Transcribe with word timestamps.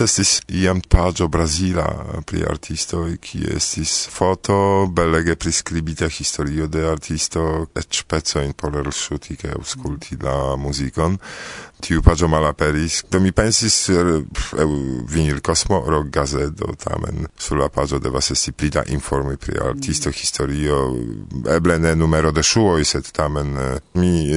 Estis 0.00 0.40
iam 0.48 0.80
pagio 0.80 1.28
Brasila 1.28 1.86
pri 2.26 2.44
artisto 2.48 3.04
kie 3.20 3.56
estis 3.56 4.08
foto, 4.10 4.86
belege 4.92 5.36
priskribita 5.36 6.08
historio 6.08 6.66
de 6.66 6.86
artisto, 6.88 7.66
eĉ 7.76 8.04
in 8.44 8.52
poler 8.52 8.92
shuti 8.92 9.36
kaj 9.36 9.52
aŭskulti 9.58 10.16
la 10.22 10.56
muzikon. 10.56 11.18
Tiu 11.80 12.02
pagio 12.02 12.28
malaperis, 12.28 13.04
do 13.10 13.20
mi 13.20 13.32
pensis 13.32 13.88
er, 13.88 14.22
vinil 15.08 15.40
Cosmo 15.40 15.82
Rock 15.86 16.10
Gazedo, 16.12 16.74
tamen 16.76 17.26
sur 17.38 17.56
la 17.56 17.68
paĝo 17.68 17.98
devas 17.98 18.30
esti 18.30 18.52
pli 18.52 18.70
da 18.70 18.82
pri 19.40 19.56
artisto, 19.64 20.08
mm. 20.08 20.12
historio, 20.12 20.96
eble 21.56 21.78
ne 21.78 21.94
numero 21.96 22.32
de 22.32 22.42
ŝuoj, 22.42 22.84
set 22.84 23.12
tamen 23.12 23.56
mi 23.94 24.28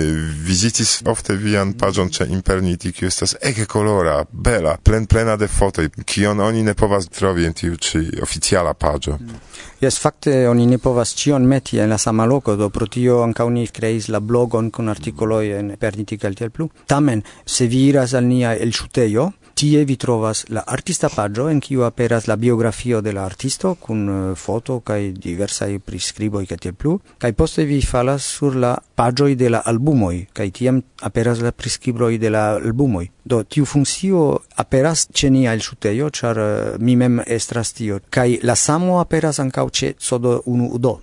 vizitis 0.45 1.01
ofte 1.05 1.35
vian 1.35 1.73
pagion 1.73 2.09
ce 2.09 2.25
Imperniti, 2.29 2.91
kiu 2.91 3.07
estas 3.07 3.35
ege 3.41 3.65
colora 3.65 4.23
bela, 4.31 4.77
plen 4.77 5.05
plena 5.05 5.35
de 5.35 5.47
fotoj, 5.53 5.89
kion 6.05 6.39
oni 6.39 6.63
ne 6.63 6.73
povas 6.73 7.07
trovi 7.13 7.45
en 7.47 7.53
tiu 7.53 7.77
ĉi 7.77 8.01
oficiala 8.23 8.73
paĝo. 8.73 9.17
Mm. 9.19 9.41
Jes, 9.83 9.99
fakte 9.99 10.33
oni 10.49 10.65
ne 10.67 10.77
povas 10.79 11.13
ĉion 11.19 11.45
meti 11.47 11.79
en 11.83 11.91
la 11.93 11.97
sama 11.97 12.25
loko, 12.29 12.55
do 12.55 12.69
pro 12.73 12.87
tio 12.87 13.21
ankaŭ 13.23 13.49
ni 13.51 13.67
kreis 13.67 14.09
la 14.13 14.19
blogon 14.19 14.71
kun 14.71 14.89
artikoloj 14.89 15.45
en 15.59 15.71
Perniti 15.79 16.17
kaj 16.17 16.33
tiel 16.39 16.51
plu. 16.55 16.69
Tamen, 16.87 17.23
se 17.45 17.67
vi 17.67 17.87
iras 17.89 18.13
al 18.17 18.27
nia 18.29 18.55
elŝutejo, 18.55 19.29
Tie 19.53 19.85
vi 19.85 19.95
trovas 19.97 20.45
la 20.49 20.63
artista 20.65 21.09
pagio 21.13 21.45
en 21.49 21.59
kiu 21.61 21.83
aperas 21.85 22.25
la 22.27 22.35
biografio 22.35 23.01
de 23.01 23.11
la 23.13 23.25
artisto 23.25 23.75
kun 23.75 23.99
eh, 24.09 24.35
foto 24.35 24.79
kaj 24.79 25.11
diversaj 25.13 25.77
priskriboj 25.85 26.47
kaj 26.49 26.57
tiel 26.57 26.73
plu, 26.73 26.95
kaj 27.21 27.33
poste 27.37 27.65
vi 27.69 27.77
falas 27.85 28.25
sur 28.25 28.57
la 28.57 28.73
pagioj 28.95 29.35
de 29.35 29.51
la 29.53 29.61
albumoj 29.65 30.25
kaj 30.33 30.49
tiam 30.57 30.81
aperas 31.01 31.39
la 31.45 31.51
priskriboj 31.51 32.17
de 32.17 32.33
la 32.33 32.43
albumoj. 32.55 33.07
Do 33.25 33.43
tiu 33.43 33.65
funkcio 33.65 34.25
aperas 34.57 35.07
ĉe 35.13 35.29
nia 35.29 35.53
elŝutejo, 35.53 36.09
ĉar 36.09 36.39
eh, 36.39 36.75
mi 36.79 36.97
mem 36.97 37.21
estras 37.21 37.75
tio, 37.77 38.01
kaj 38.09 38.39
la 38.43 38.55
samo 38.55 38.99
aperas 39.05 39.39
ankaŭ 39.39 39.69
ĉe 39.69 39.93
Sodo 39.99 40.41
1 40.47 40.77
do. 40.79 40.99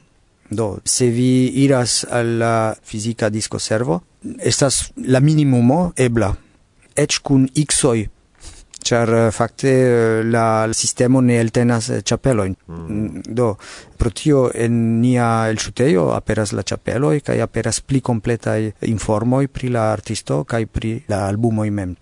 Do, 0.51 0.79
se 0.85 1.07
vi 1.07 1.47
iras 1.63 2.05
al 2.11 2.39
la 2.39 2.75
fizika 2.83 3.29
diskoservo, 3.31 4.01
estas 4.43 4.89
la 5.07 5.21
minimumo 5.21 5.93
ebla, 5.97 6.35
eĉ 6.97 7.19
kun 7.23 7.47
xoi 7.55 8.09
char 8.83 9.09
eh, 9.15 9.31
fakte 9.31 9.71
eh, 9.71 10.25
la 10.25 10.69
sistemo 10.73 11.21
ne 11.21 11.39
eltenas 11.41 11.91
eh, 11.91 12.03
ĉapelojn 12.03 12.55
mm. 12.67 12.75
mm. 12.75 13.23
do 13.29 13.55
pro 13.97 14.11
tio 14.11 14.51
en 14.55 15.01
nia 15.01 15.31
el 15.49 15.57
elŝutejo 15.57 16.11
aperas 16.17 16.53
la 16.53 16.63
chapelo 16.63 17.13
e 17.13 17.21
kai 17.21 17.41
aperas 17.41 17.81
pli 17.81 18.01
completa 18.01 18.57
informoj 18.59 19.47
pri 19.49 19.69
la 19.69 19.91
artisto 19.93 20.45
kai 20.45 20.67
pri 20.67 21.03
la 21.09 21.27
albumoj 21.29 21.71
mem 21.71 21.97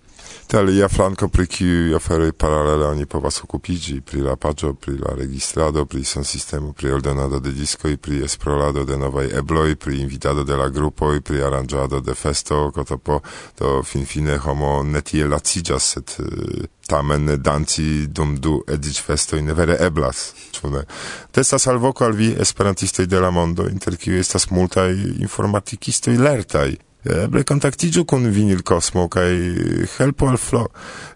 Te, 0.49 0.57
ale 0.57 0.73
ja, 0.77 0.89
pri 1.33 1.47
kiu 1.47 1.97
aferoj 1.97 2.33
paralele 2.33 2.87
oni 2.87 3.05
povas 3.07 3.43
okupiĝi, 3.45 3.99
pri 4.01 4.23
la 4.25 4.37
paĝo, 4.37 4.71
pri 4.81 4.95
la 4.97 5.13
registrado, 5.13 5.85
pri 5.85 6.05
sistemo, 6.05 6.73
pri 6.73 6.91
ordonado 6.91 7.39
de 7.39 7.53
diskoj, 7.53 7.97
pri 7.97 8.23
esplorado 8.25 8.85
de 8.85 8.97
novaj 8.97 9.29
ebloj, 9.43 9.77
pri 9.77 10.01
invitado 10.01 10.45
de 10.45 10.57
la 10.57 10.69
grupoj, 10.69 11.21
pri 11.21 11.43
aranĝado 11.43 12.01
de 12.01 12.15
festo, 12.15 12.71
kotopo, 12.73 13.21
do 13.59 13.83
finfine 13.83 14.39
homo 14.39 14.83
ne 14.83 15.05
tiel 15.05 15.29
laciĝas, 15.29 15.93
sed 15.93 16.17
tamen 16.89 17.29
danci 17.45 18.07
dum 18.09 18.39
du 18.41 18.63
edzic 18.73 19.05
festoj 19.05 19.43
ne 19.45 19.53
vere 19.53 19.77
eblas. 19.85 20.33
Ĉu 20.57 20.73
Testas 21.31 21.67
alvoko 21.69 22.09
al 22.09 22.17
vi 22.17 22.33
esperantistoj 22.41 23.07
de 23.07 23.21
la 23.21 23.31
mondo, 23.31 23.69
inter 23.69 24.01
kiuj 24.01 24.25
estas 24.25 24.49
multaj 24.51 24.95
informatikistoj 25.21 26.17
lertaj 26.17 26.88
eble 27.25 27.45
kontaktiĝu 27.49 28.05
kun 28.05 28.29
Vinil 28.33 28.63
Kosmo 28.63 29.09
kaj 29.13 29.31
helpu 29.99 30.29
al 30.29 30.37
Flo 30.37 30.67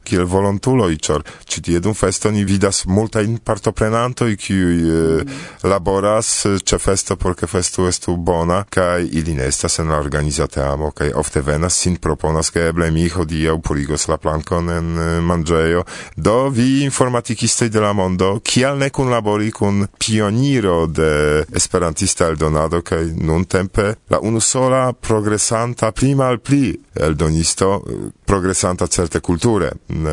kiel 0.06 0.26
volontuloj, 0.26 0.96
ĉar 0.98 1.22
ĉi 1.46 1.62
tie 1.66 1.80
dum 1.82 1.94
festo 1.94 2.30
ni 2.34 2.44
vidas 2.46 2.84
multajn 2.90 3.38
partoprenantoj 3.44 4.34
kiuj 4.40 4.76
mm. 4.82 5.36
laboras 5.70 6.30
ĉe 6.66 6.78
festo 6.82 7.16
por 7.16 7.36
ke 7.38 7.46
festo 7.46 7.86
estu 7.88 8.16
bona 8.16 8.62
kaj 8.70 9.06
ili 9.06 9.34
ne 9.38 9.46
estas 9.50 9.78
en 9.78 9.92
la 9.92 10.00
organizatamo 10.02 10.90
kaj 10.90 11.12
ofte 11.22 11.42
venas 11.46 11.78
sin 11.84 11.96
proponas 12.02 12.50
ke 12.50 12.66
eble 12.72 12.90
mi 12.90 13.08
hodiaŭ 13.08 13.58
purigos 13.62 14.08
la 14.10 14.18
plankon 14.18 14.70
en 14.70 14.90
manĝejo 15.28 15.84
do 16.16 16.36
vi 16.48 16.82
informatikistoj 16.86 17.68
de 17.68 17.80
la 17.80 17.92
mondo 17.92 18.32
kial 18.44 18.78
ne 18.78 18.90
kunlabori 18.90 19.50
kun 19.50 19.86
pioniro 19.98 20.86
de 20.86 21.44
esperantista 21.54 22.26
eldonado 22.32 22.82
kaj 22.82 23.04
nuntempe 23.16 23.94
la 24.10 24.20
unusola 24.20 24.82
progresanta 24.92 25.81
sta 25.82 25.90
pli 25.90 26.14
mal 26.14 26.38
pli 26.38 26.80
eldonisto 26.94 27.82
progresanta 28.24 28.86
certe 28.86 29.18
kulture 29.18 29.72
mm, 29.88 30.06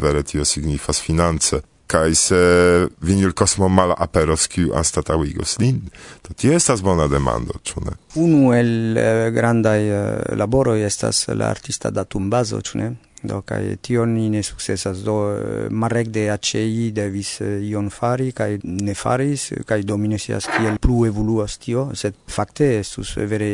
vere 0.00 0.24
tio 0.24 0.42
signifas 0.44 0.98
finance. 1.00 1.60
Kai 1.86 2.14
se 2.14 2.88
vinil 2.98 3.32
cosmo 3.32 3.68
mala 3.68 3.94
aperos 3.94 4.48
kiu 4.50 4.72
anstataŭigos 4.74 5.58
lin. 5.60 5.78
To 6.22 6.34
tio 6.34 6.56
estas 6.56 6.82
bona 6.82 7.06
demando 7.06 7.54
ĉu 7.62 7.84
ne? 7.84 7.94
Unu 8.18 8.50
el 8.56 8.98
eh, 8.98 9.30
grandaj 9.30 9.86
eh, 9.86 10.34
laboroj 10.34 10.80
estas 10.82 11.28
la 11.28 11.52
artista 11.52 11.94
datumbazo 11.94 12.58
ĉu 12.58 12.80
ne? 12.82 12.90
do 13.24 13.40
kai 13.46 13.76
tion 13.82 14.14
ni 14.14 14.28
ne 14.30 14.42
sukcesas 14.42 15.02
do 15.04 15.16
Marek 15.70 16.08
de 16.12 16.28
ACI 16.30 16.90
devis 16.92 17.40
eh, 17.40 17.60
ion 17.70 17.90
fari 17.90 18.32
kai 18.32 18.58
ne 18.62 18.94
faris 18.94 19.50
kai 19.66 19.82
dominesias 19.82 20.48
kiel 20.52 20.78
plu 20.80 21.04
evoluas 21.08 21.58
tio 21.58 21.88
sed 21.94 22.16
fakte 22.36 22.68
estus 22.78 23.14
vere 23.16 23.50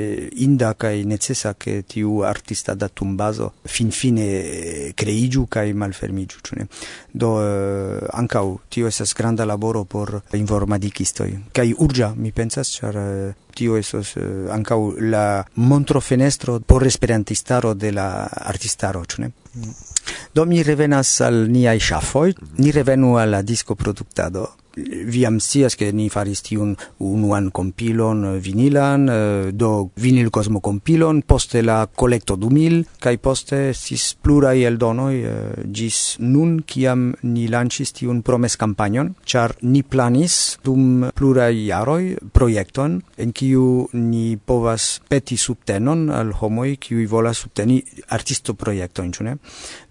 inda 0.46 0.72
kai 0.74 1.04
necesa 1.04 1.54
ke 1.54 1.80
tiu 1.82 2.22
artista 2.26 2.74
datumbazo 2.74 3.52
finfine 3.66 4.28
eh, 4.40 4.92
kreiĝu 4.96 5.46
kaj 5.50 5.72
malfermiĝu 5.72 6.42
ĉu 6.46 6.58
ne? 6.58 6.66
Do 7.12 7.30
eh, 7.42 8.08
ankau 8.12 8.58
tio 8.68 8.90
estas 8.90 9.14
granda 9.14 9.46
laboro 9.46 9.84
por 9.84 10.20
informadikistoj. 10.32 11.30
Kai 11.52 11.70
urgia 11.78 12.12
mi 12.16 12.32
pensas 12.32 12.74
ĉar 12.78 12.98
tio 13.60 13.76
esos 13.76 14.14
uh, 14.16 14.48
ancau 14.54 14.94
la 14.96 15.44
montro 15.54 16.00
fenestro 16.00 16.60
por 16.60 16.86
esperantistaro 16.86 17.74
de 17.74 17.92
la 17.92 18.08
artistaro, 18.24 19.04
ĉu 19.04 19.26
ne? 19.26 19.28
Mm. 19.54 19.74
Do 20.34 20.46
mi 20.48 20.62
revenas 20.64 21.10
al 21.26 21.42
niaj 21.52 21.76
ŝafoj, 21.90 22.30
ni 22.62 22.72
revenu 22.72 23.18
al 23.20 23.36
la 23.36 23.42
disko 23.44 23.76
produktado 23.76 24.46
viam 25.06 25.38
sias 25.40 25.76
che 25.76 25.92
ni 25.92 26.08
faris 26.08 26.42
tiun 26.42 26.74
unuan 26.98 27.50
compilon 27.50 28.24
eh, 28.24 28.38
vinilan, 28.38 29.08
eh, 29.08 29.52
do 29.52 29.90
vinil 29.96 30.30
cosmo 30.30 30.60
compilon, 30.60 31.22
poste 31.22 31.62
la 31.62 31.86
collecto 31.86 32.36
2000, 32.36 32.84
kai 33.00 33.18
poste 33.18 33.72
sis 33.74 34.14
plurai 34.20 34.64
eldonoi 34.64 35.22
eh, 35.22 35.64
gis 35.66 36.16
nun 36.20 36.60
kiam 36.66 37.10
ni 37.22 37.48
lancis 37.48 37.92
tiun 37.92 38.22
promes 38.22 38.56
campagnon, 38.56 39.14
char 39.24 39.56
ni 39.62 39.82
planis 39.82 40.58
dum 40.64 41.10
plurai 41.14 41.66
jaroi 41.66 42.16
proiecton, 42.32 43.00
en 43.16 43.32
kiu 43.32 43.88
ni 43.92 44.36
povas 44.36 45.00
peti 45.08 45.36
subtenon 45.36 46.08
al 46.14 46.32
homoi 46.40 46.76
kiu 46.80 47.02
volas 47.08 47.42
subteni 47.44 47.80
artisto 48.08 48.54
proiecton, 48.54 49.12
ĉu? 49.12 49.26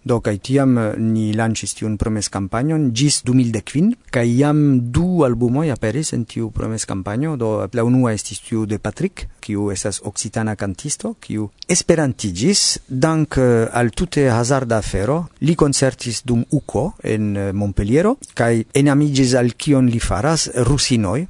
Do 0.10 0.20
kai 0.24 0.40
tiam 0.42 0.78
ni 0.98 1.34
lancis 1.38 1.76
tiun 1.78 1.98
promes 2.00 2.30
campagnon, 2.32 2.90
gis 2.96 3.22
2015 3.28 4.10
kai 4.14 4.28
iam 4.40 4.79
du 4.80 5.24
albumoj 5.26 5.70
aperis 5.74 6.14
en 6.16 6.26
tiu 6.26 6.50
promes 6.56 6.86
kampanjo, 6.90 7.36
do 7.38 7.50
la 7.74 7.84
unua 7.84 8.14
estis 8.14 8.42
tiu 8.46 8.66
de 8.66 8.80
Patrick, 8.80 9.28
kiu 9.40 9.70
estas 9.72 10.02
occitana 10.06 10.56
kantisto, 10.56 11.16
kiu 11.20 11.50
esperantigis 11.68 12.80
dank 12.88 13.38
eh, 13.38 13.68
al 13.72 13.92
tute 13.92 14.30
hazarda 14.32 14.80
afero. 14.80 15.26
Li 15.42 15.56
koncertis 15.56 16.24
dum 16.26 16.46
Uko 16.52 16.94
en 17.04 17.36
eh, 17.36 17.52
Montpelliero 17.54 18.18
kaj 18.36 18.64
enamigis 18.74 19.36
al 19.36 19.54
kion 19.58 19.90
li 19.90 20.00
faras 20.00 20.50
rusinoj 20.68 21.28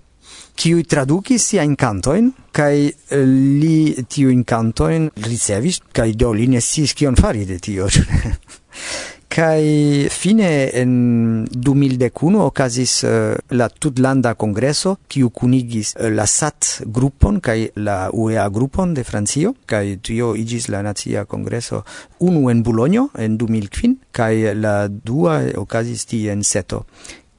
kiu 0.60 0.82
tradukis 0.84 1.46
sia 1.52 1.64
incantoin, 1.64 2.32
kai 2.52 2.90
eh, 2.90 3.24
li 3.24 3.96
tiu 4.12 4.32
incantoin 4.34 5.08
ricevis, 5.24 5.80
kai 5.96 6.12
do 6.20 6.34
li 6.36 6.50
ne 6.52 6.62
sis 6.62 6.94
kion 6.94 7.16
fari 7.16 7.46
de 7.48 7.60
tio. 7.64 7.88
Kai 9.30 10.08
fine 10.10 10.48
en 10.74 11.46
2011 11.54 12.40
okazis 12.42 13.04
uh, 13.06 13.36
la 13.54 13.68
tutlanda 13.70 14.32
kongreso 14.34 14.96
kiu 15.06 15.30
kunigis 15.30 15.92
uh, 16.00 16.08
la 16.10 16.26
SAT 16.26 16.80
grupon 16.90 17.38
kai 17.38 17.68
la 17.78 18.10
UEA 18.10 18.48
grupon 18.50 18.96
de 18.98 19.04
Francio. 19.06 19.54
Kai 19.70 20.00
tio 20.02 20.32
igis 20.34 20.66
la 20.74 20.82
nacia 20.82 21.28
kongreso 21.30 21.84
unu 22.26 22.50
en 22.50 22.64
Bologno 22.66 23.12
en 23.22 23.38
2005 23.38 24.10
kai 24.12 24.56
la 24.58 24.90
dua 24.90 25.44
okazis 25.62 26.10
tie 26.10 26.34
en 26.34 26.42
Seto 26.42 26.88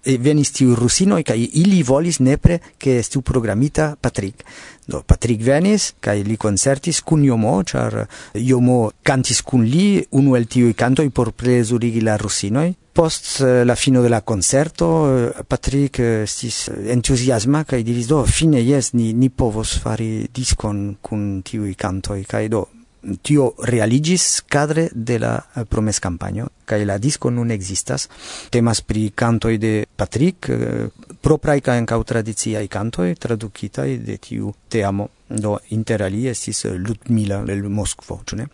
venis 0.04 0.52
tiu 0.52 0.74
rusino 0.74 1.18
e 1.18 1.24
kai 1.26 1.42
ili 1.60 1.82
volis 1.82 2.20
nepre 2.20 2.60
ke 2.78 2.98
estu 2.98 3.22
programita 3.22 3.96
Patrick. 4.00 4.44
Do 4.86 5.02
Patrick 5.06 5.42
venis 5.44 5.94
kai 6.00 6.22
li 6.24 6.36
concertis 6.36 7.02
kun 7.02 7.24
Yomo 7.24 7.62
char 7.62 8.06
Yomo 8.34 8.90
cantis 9.02 9.42
kun 9.42 9.64
li 9.64 10.04
unu 10.10 10.36
el 10.36 10.46
tiu 10.46 10.72
canto 10.74 11.04
por 11.10 11.32
presurigi 11.32 12.00
la 12.00 12.16
rusinoj. 12.16 12.72
Post 12.92 13.40
eh, 13.40 13.64
la 13.64 13.76
fino 13.76 14.02
de 14.02 14.08
la 14.08 14.20
concerto, 14.22 15.06
eh, 15.06 15.44
Patrick 15.46 16.00
eh, 16.00 16.26
stis 16.26 16.68
entusiasma 16.68 17.64
kai 17.64 17.84
diris 17.86 18.08
do 18.10 18.24
fine 18.26 18.60
yes 18.60 18.92
ni 18.94 19.12
ni 19.12 19.30
povos 19.30 19.78
fari 19.78 20.26
discon 20.32 20.96
kun 21.00 21.42
tiuj 21.46 21.76
canto 21.78 22.18
kai 22.26 22.48
do 22.48 22.66
tio 23.22 23.54
realigis 23.58 24.42
cadre 24.48 24.88
de 24.92 25.18
la 25.18 25.36
eh, 25.56 25.64
promes 25.64 26.00
campagno 26.00 26.48
kaj 26.64 26.84
la 26.84 26.98
disco 26.98 27.30
nun 27.30 27.50
existas. 27.50 28.08
Temas 28.50 28.80
pri 28.82 29.10
kantoj 29.14 29.56
de 29.58 29.84
Patrick 29.96 30.48
eh, 30.48 30.88
propraj 31.20 31.60
kaj 31.60 31.78
ankaŭ 31.82 32.02
tradiciaj 32.04 32.66
kantoj 32.68 33.14
tradukitaj 33.14 33.88
de 34.06 34.16
tiu 34.16 34.52
teamo 34.68 35.08
do 35.28 35.58
interalie 35.70 36.30
estis 36.30 36.64
eh, 36.64 36.76
Ludmila 36.78 37.44
el 37.48 37.68
Moskvo 37.68 38.20
ĉu 38.24 38.36
ne? 38.36 38.50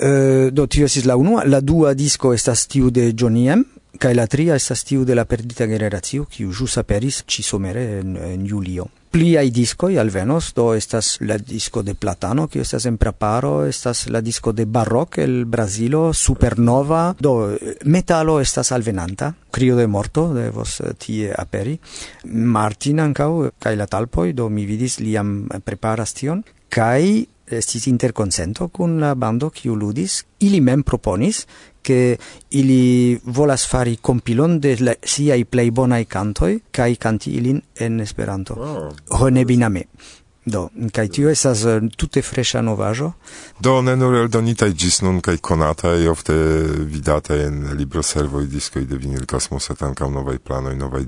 Do 0.00 0.64
tio 0.64 0.86
estis 0.88 1.04
la 1.04 1.12
unua. 1.20 1.42
La 1.44 1.58
dua 1.60 1.92
disco 1.92 2.32
estas 2.32 2.62
tiu 2.72 2.88
de 2.90 3.10
Johnny 3.12 3.50
M 3.52 3.66
kaj 4.00 4.14
la 4.14 4.24
tria 4.26 4.56
estas 4.56 4.84
tiu 4.88 5.04
de 5.04 5.14
la 5.14 5.26
perdita 5.28 5.66
generacio 5.68 6.24
kiu 6.24 6.54
ĵus 6.56 6.78
aperis 6.80 7.20
ĉi 7.28 7.44
somere 7.44 7.84
en, 7.98 8.16
en 8.16 8.46
julio 8.48 8.88
pliai 9.10 9.50
discoi 9.50 9.98
alvenos, 9.98 10.52
do 10.54 10.74
estas 10.74 11.18
la 11.20 11.36
disco 11.36 11.82
de 11.82 11.94
Platano, 11.94 12.46
che 12.48 12.60
estas 12.60 12.86
en 12.86 12.96
preparo, 12.96 13.66
estas 13.66 14.08
la 14.08 14.20
disco 14.20 14.52
de 14.52 14.64
Barroc, 14.64 15.18
el 15.18 15.44
Brasilo, 15.44 16.12
Supernova, 16.14 17.16
do 17.18 17.56
metalo 17.84 18.40
estas 18.40 18.72
alvenanta, 18.72 19.34
Crio 19.50 19.76
de 19.76 19.86
Morto, 19.86 20.32
devos 20.34 20.80
eh, 20.80 20.94
tie 20.94 21.34
aperi, 21.34 21.80
Martin 22.30 23.00
ancau, 23.00 23.50
cae 23.58 23.76
la 23.76 23.90
talpoi, 23.90 24.32
do 24.32 24.48
mi 24.48 24.64
vidis 24.64 25.00
liam 25.02 25.48
preparas 25.64 26.14
tion, 26.14 26.44
cae 26.70 27.26
estis 27.50 27.88
interconsento 27.90 28.68
kun 28.68 29.00
la 29.02 29.14
bando 29.14 29.50
kiu 29.50 29.74
ludis. 29.74 30.24
Ili 30.40 30.60
mem 30.60 30.82
proponis 30.82 31.46
che 31.82 32.18
ili 32.48 33.20
volas 33.24 33.66
fari 33.66 33.98
compilon 34.00 34.58
de 34.58 34.76
la, 34.80 34.94
bona 35.00 35.44
plei 35.44 35.70
bonai 35.70 36.06
cantoi 36.06 36.62
kai 36.70 36.96
canti 36.96 37.36
ilin 37.36 37.60
en 37.74 38.00
Esperanto. 38.00 38.54
Wow. 38.54 38.94
Hone 39.20 39.44
biname. 39.44 39.86
Do, 40.44 40.70
kai 40.92 41.08
tio 41.08 41.28
esas 41.28 41.64
eh, 41.64 41.80
tute 41.96 42.22
fresha 42.22 42.62
novajo 42.62 43.12
Do 43.60 43.82
ne 43.82 43.92
nur 43.96 44.14
eldonitaj 44.22 44.72
ĝis 44.72 45.02
nun 45.02 45.20
konata 45.20 45.36
konataj, 45.38 46.08
ofte 46.08 46.34
vidata 46.88 47.36
en 47.36 47.76
libroservoj, 47.76 48.46
diskoj 48.46 48.86
de 48.86 48.96
Vinil 48.96 49.26
Kosmosa, 49.26 49.76
ankaŭ 49.80 50.08
novaj 50.10 50.38
novai 50.48 50.76
novaj 50.76 51.04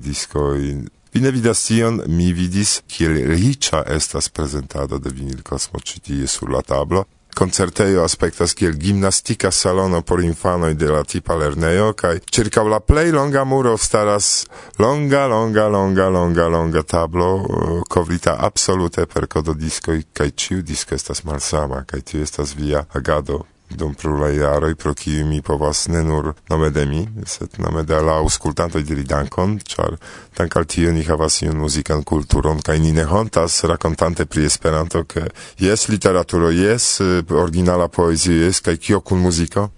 i 0.61 0.77
Vi 1.13 1.21
ne 1.21 1.31
vidas 1.31 1.61
tion, 1.67 2.01
mi 2.07 2.33
vidis, 2.33 2.79
kiel 2.89 3.19
riĉa 3.29 3.83
estas 3.93 4.29
prezentado 4.29 4.99
de 4.99 5.11
Vinil 5.13 5.43
Kosmo 5.45 5.81
ĉi 5.81 6.01
tie 6.01 6.27
sur 6.27 6.49
la 6.49 6.63
tablo 6.63 7.05
concerteio 7.35 8.05
aspectas 8.05 8.55
kiel 8.55 8.77
gimnastika 8.77 9.51
salono 9.51 10.03
por 10.03 10.21
infanoj 10.25 10.75
de 10.75 10.91
la 10.91 11.05
tipa 11.05 11.35
lernejo 11.35 11.93
kaj 11.93 12.19
ĉirkaŭ 12.31 12.67
la 12.69 12.81
plej 12.81 13.13
longa 13.13 13.45
muro 13.45 13.77
staras 13.77 14.47
longa, 14.79 15.27
longa, 15.27 15.69
longa, 15.69 16.09
longa, 16.09 16.49
longa 16.49 16.83
tablo 16.83 17.31
kovrita 17.89 18.37
absolute 18.39 19.07
per 19.07 19.27
kododiskoj 19.27 20.03
kaj 20.13 20.31
ĉiu 20.31 20.63
disko 20.63 20.95
estas 20.95 21.25
malsama 21.25 21.85
kaj 21.85 22.01
tiu 22.01 22.23
estas 22.23 22.57
via 22.57 22.85
agado 22.93 23.52
dum 23.79 23.95
prulai 23.95 24.37
jaroj, 24.37 24.75
pro 24.75 24.95
kiu 24.95 25.27
mi 25.27 25.43
povas 25.43 25.87
ne 25.89 26.03
nur 26.05 26.33
nome 26.51 26.71
de 26.71 26.87
mi, 26.87 27.03
sed 27.27 27.59
nome 27.59 27.83
de 27.89 28.01
la 28.01 28.19
aŭskultantoj 28.23 28.83
diri 28.87 29.05
dankon, 29.05 29.59
ĉar 29.59 29.97
dankal 30.39 30.65
tio 30.65 30.93
ni 30.93 31.05
havas 31.07 31.41
iun 31.43 31.59
muzikan 31.59 32.03
kulturon, 32.03 32.63
kaj 32.63 32.79
ni 32.79 32.93
ne 32.93 33.05
hontas 33.05 33.63
rakontante 33.65 34.27
pri 34.27 34.47
Esperanto, 34.47 35.05
ke 35.05 35.29
jes 35.59 35.89
literaturo, 35.89 36.51
jes 36.51 37.01
originala 37.31 37.89
poezio, 37.89 38.45
jes 38.45 38.61
kaj 38.61 38.77
kio 38.77 39.01
kun 39.01 39.21
muziko? 39.23 39.69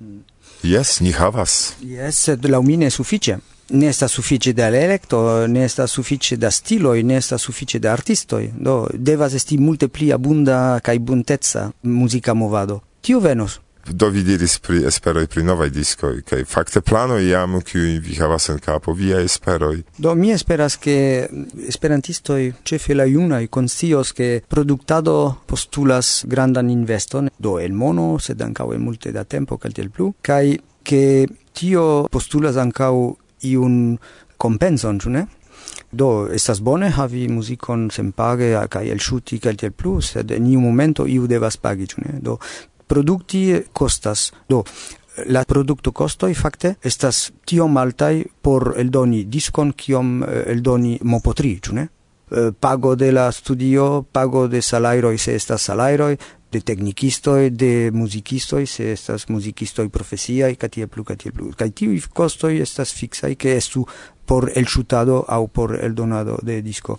Jes, 0.64 1.00
ni 1.00 1.12
havas. 1.12 1.75
Jes, 1.85 2.23
sed 2.29 2.46
laŭ 2.49 2.62
mi 2.64 2.79
ne 2.81 2.88
sufiĉe. 2.91 3.37
Ne 3.69 3.93
sta 3.93 4.08
suffice 4.08 4.52
da 4.52 4.69
electo, 4.69 5.46
ne 5.46 5.69
sta 5.69 5.87
suffice 5.87 6.37
da 6.37 6.50
stilo, 6.50 6.94
ne 6.94 7.20
sta 7.20 7.38
suffice 7.38 7.79
da 7.79 7.93
artistoi. 7.93 8.50
Do 8.56 8.87
devas 8.94 9.35
esti 9.35 9.58
multe 9.58 9.88
pli 9.88 10.12
abunda 10.12 10.81
kai 10.85 10.99
buntezza 10.99 11.70
musica 11.82 12.35
movado. 12.35 12.81
Tio 13.00 13.20
venos 13.20 13.61
do 13.91 14.09
vi 14.09 14.23
diris 14.23 14.59
pri 14.59 14.85
esperoj 14.87 15.27
pri 15.27 15.45
novaj 15.45 15.71
diskoj 15.71 16.23
kaj 16.23 16.45
fakte 16.45 16.81
plano 16.81 17.19
jam 17.19 17.61
kiuj 17.61 17.99
vi 17.99 18.15
havas 18.15 18.49
en 18.49 18.59
kapo 18.59 18.93
viaj 18.93 19.25
esperoj 19.25 19.83
do 19.99 20.15
mi 20.15 20.33
esperas 20.33 20.77
ke 20.77 21.29
esperantistoj 21.69 22.53
ĉefe 22.65 22.95
la 22.95 23.05
junaj 23.05 23.47
konscios 23.47 24.13
ke 24.13 24.41
produktado 24.49 25.35
postulas 25.47 26.25
grandan 26.29 26.71
investon 26.71 27.31
do 27.39 27.59
el 27.61 27.73
mono 27.73 28.19
sed 28.19 28.43
ankaŭ 28.43 28.73
en 28.75 28.85
multe 28.85 29.13
da 29.13 29.25
tempo 29.25 29.59
kaj 29.59 29.73
tiel 29.73 29.91
plu 29.91 30.13
kaj 30.23 30.57
ke 30.83 31.27
tio 31.53 32.07
postulas 32.11 32.57
ankaŭ 32.57 32.95
iun 33.43 33.99
kompenson 34.37 35.01
ĉu 35.01 35.11
ne 35.11 35.27
Do, 35.95 36.27
estas 36.35 36.61
bone 36.61 36.89
havi 36.91 37.29
mpage 37.29 38.49
kai 38.69 38.89
el 38.91 38.99
shuti 38.99 39.39
kaj 39.39 39.55
tiel 39.57 39.73
plu, 39.73 40.01
sed 40.01 40.31
in 40.31 40.47
iu 40.47 40.61
momento 40.61 41.07
iu 41.07 41.27
devas 41.27 41.57
pagi, 41.57 41.87
ĉu 41.87 42.01
ne? 42.03 42.19
Do, 42.21 42.39
produkti 42.87 43.63
kostas. 43.73 44.33
Do 44.49 44.65
la 45.27 45.45
produkto 45.45 45.93
costoi 45.93 46.35
fakte 46.35 46.75
estas 46.83 47.31
tiom 47.47 47.73
maltai 47.73 48.25
por 48.43 48.75
eldoni 48.79 49.25
diskon 49.31 49.73
kiom 49.73 50.23
eh, 50.23 50.41
eldoni 50.55 50.99
mopotri, 51.03 51.59
ĉu 51.63 51.75
ne? 51.75 51.89
Eh, 52.31 52.51
pago 52.61 52.95
de 52.97 53.13
la 53.13 53.31
studio, 53.33 54.03
pago 54.13 54.49
de 54.49 54.63
salairoi 54.63 55.19
se 55.19 55.35
estas 55.37 55.63
salairoi, 55.63 56.17
de 56.51 56.61
tecnicistoi, 56.61 57.51
de 57.51 57.91
musicistoi, 57.93 58.67
se 58.67 58.93
estas 58.93 59.29
musicistoi 59.29 59.89
profesiai, 59.89 60.57
ca 60.57 60.69
tie 60.69 60.87
plu, 60.87 61.05
catie 61.05 61.33
plu. 61.35 61.51
Cai 61.59 61.71
tivi 61.71 62.01
costoi 62.13 62.61
estas 62.63 62.95
fixai, 62.95 63.35
che 63.37 63.57
estu 63.57 63.85
por 64.25 64.51
el 64.55 64.67
chutado 64.67 65.25
au 65.29 65.49
por 65.49 65.77
el 65.77 65.95
donado 65.95 66.39
de 66.43 66.63
disco. 66.63 66.99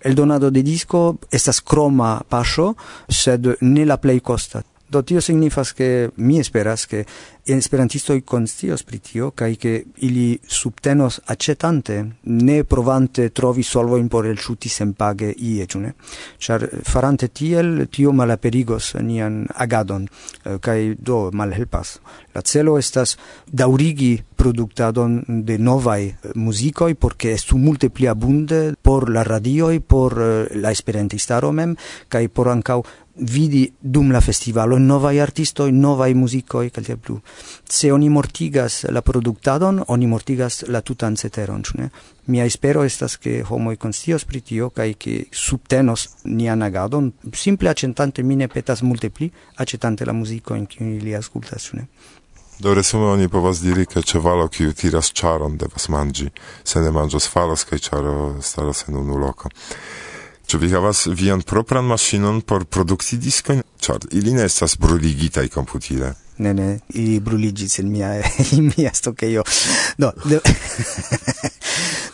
El 0.00 0.14
donado 0.14 0.50
de 0.50 0.62
disco 0.62 1.18
estas 1.30 1.60
croma 1.60 2.24
paso, 2.28 2.76
sed 3.08 3.56
ne 3.60 3.84
la 3.86 4.00
play 4.00 4.20
costa. 4.20 4.64
Do 4.94 5.02
tio 5.02 5.20
signifas 5.20 5.72
che 5.72 6.12
mi 6.14 6.38
esperas 6.38 6.86
che 6.86 7.04
esperantistoj 7.44 8.20
konscios 8.22 8.84
pri 8.86 8.98
tio 8.98 9.30
kaj 9.34 9.56
ke 9.56 9.72
ili 10.06 10.38
subtenos 10.46 11.20
acetante, 11.26 11.96
ne 12.22 12.62
provante 12.64 13.28
trovi 13.34 13.62
solvojn 13.66 14.08
por 14.08 14.28
elŝuti 14.30 14.70
senpage 14.70 15.32
ie, 15.34 15.66
ĉu 15.66 15.80
ne? 15.82 15.92
Ĉar 16.38 16.68
farante 16.86 17.28
tiel 17.28 17.88
tio 17.90 18.12
malaperigos 18.12 18.94
nian 19.02 19.42
agadon 19.50 20.06
eh, 20.06 20.58
kaj 20.62 20.94
do 20.98 21.30
malhelpas. 21.32 21.98
La 22.34 22.42
celo 22.42 22.78
estas 22.78 23.18
daŭrigi 23.50 24.22
produktadon 24.36 25.22
de 25.44 25.58
novaj 25.58 26.02
eh, 26.06 26.32
muzikoj 26.34 26.94
por 26.94 27.18
ke 27.18 27.34
estu 27.34 27.58
multe 27.58 27.90
pli 27.90 28.06
abunde 28.08 28.76
por 28.80 29.10
la 29.10 29.26
radioj, 29.26 29.80
por 29.80 30.14
eh, 30.22 30.54
la 30.54 30.70
esperantistaro 30.70 31.52
mem 31.52 31.74
kaj 32.08 32.28
por 32.28 32.54
ankaŭ 32.54 32.82
vidi 33.14 33.72
dum 33.78 34.10
la 34.10 34.20
festivalo 34.20 34.78
novai 34.78 35.20
artistoi, 35.20 35.72
novai 35.72 36.14
musicoi, 36.14 36.70
kaj 36.70 36.84
tiel 36.84 36.98
plu. 36.98 37.20
Se 37.68 37.92
oni 37.92 38.08
mortigas 38.08 38.84
la 38.90 39.02
productadon, 39.02 39.82
oni 39.88 40.06
mortigas 40.06 40.64
la 40.68 40.80
tutan 40.82 41.16
ceteron, 41.16 41.62
cune? 41.62 41.90
Mia 42.26 42.44
espero 42.44 42.82
estas 42.84 43.18
ke 43.18 43.42
homoi 43.48 43.76
konscios 43.76 44.24
pritio, 44.24 44.70
cae 44.70 44.96
che 44.96 45.26
ke 45.26 45.26
subtenos 45.30 46.08
nian 46.24 46.62
agadon, 46.62 47.12
simple 47.32 47.68
accentante 47.68 48.22
mine 48.22 48.48
petas 48.48 48.82
multe 48.82 49.10
pli, 49.10 49.30
acetante 49.56 50.04
la 50.04 50.12
musico 50.12 50.54
in 50.54 50.66
cui 50.66 51.00
li 51.00 51.14
ascultas, 51.14 51.70
cune? 51.70 51.88
Do 52.58 52.72
resume 52.74 53.04
oni 53.04 53.28
povas 53.28 53.60
diri 53.60 53.82
ke 53.86 54.02
ĉevalo 54.02 54.46
kiu 54.48 54.72
tiras 54.72 55.10
ĉaron 55.12 55.56
devas 55.58 55.88
mangi, 55.90 56.28
se 56.64 56.80
ne 56.80 56.90
manĝos 56.94 57.26
falos 57.28 57.64
kaj 57.66 57.80
ĉaro 57.88 58.14
staras 58.40 58.84
en 58.88 58.96
unu 59.00 59.18
loko. 59.18 59.50
Czy 60.46 60.58
vi 60.58 60.68
havas 60.70 61.06
vian 61.06 61.42
propran 61.42 61.84
maŝinon 61.84 62.40
por 62.40 62.64
produkti 62.64 63.16
diskojn? 63.16 63.62
Ĉar 63.80 64.06
ili 64.12 64.32
ne 64.32 64.44
estas 64.44 64.76
bruligitaj 64.78 65.48
komputile. 65.48 66.14
Ne, 66.38 66.54
ne, 66.54 66.78
ili 66.88 67.20
bruligis 67.20 67.78
en 67.78 67.90
mia, 67.92 68.14
in 68.56 68.72
mia 68.76 68.90
stokejo. 68.94 69.42
Do, 69.98 70.12
de... 70.24 70.40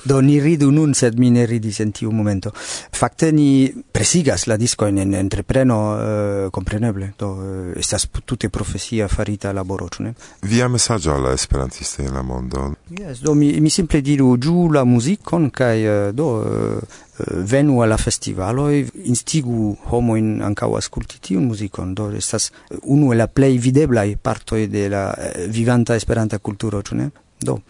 Do 0.03 0.21
ni 0.21 0.39
ridu 0.41 0.71
nun, 0.71 0.95
sed 0.95 1.19
mi 1.21 1.31
ne 1.31 1.45
ridis 1.47 1.81
en 1.85 1.93
tiu 1.93 2.11
momento. 2.11 2.53
Fakte 2.55 3.31
ni 3.33 3.69
presigas 3.93 4.47
la 4.47 4.57
discoin 4.57 4.99
en 4.99 5.15
entrepreno, 5.15 5.81
eh, 6.01 6.49
compreneble. 6.51 7.13
Do, 7.19 7.31
eh, 7.43 7.79
estas 7.79 8.09
tute 8.25 8.49
profesia 8.49 9.09
farita 9.09 9.53
laboro, 9.53 9.89
ne? 9.99 10.15
Via 10.41 10.69
messaggio 10.69 11.15
alla 11.15 11.33
esperantista 11.33 12.03
in 12.03 12.13
la 12.13 12.23
mondo? 12.23 12.77
Yes, 12.89 13.21
do, 13.21 13.35
mi, 13.35 13.61
mi 13.61 13.69
simple 13.69 14.01
diru, 14.01 14.39
giù 14.39 14.71
la 14.71 14.85
musicon, 14.85 15.51
kai, 15.51 15.85
eh, 15.85 16.13
do, 16.15 16.45
eh, 16.45 16.79
eh, 17.21 17.43
venu 17.43 17.81
alla 17.81 17.97
festivalo 17.99 18.69
e 18.69 18.87
instigu 19.03 19.77
homo 19.89 20.17
in 20.17 20.41
anca 20.43 20.67
o 20.67 20.77
ascolti 20.77 21.19
ti 21.21 21.35
un 21.35 21.45
musico 21.45 21.85
do 21.85 22.11
estas 22.13 22.51
uno 22.83 23.13
e 23.13 23.17
la 23.17 23.29
play 23.29 23.59
videbla 23.59 24.05
e 24.05 24.17
parto 24.17 24.55
de 24.55 24.89
la 24.89 25.15
eh, 25.15 25.47
vivanta 25.49 25.95
esperanta 25.95 26.39
cultura 26.39 26.81
cioè 26.81 27.11
do 27.37 27.63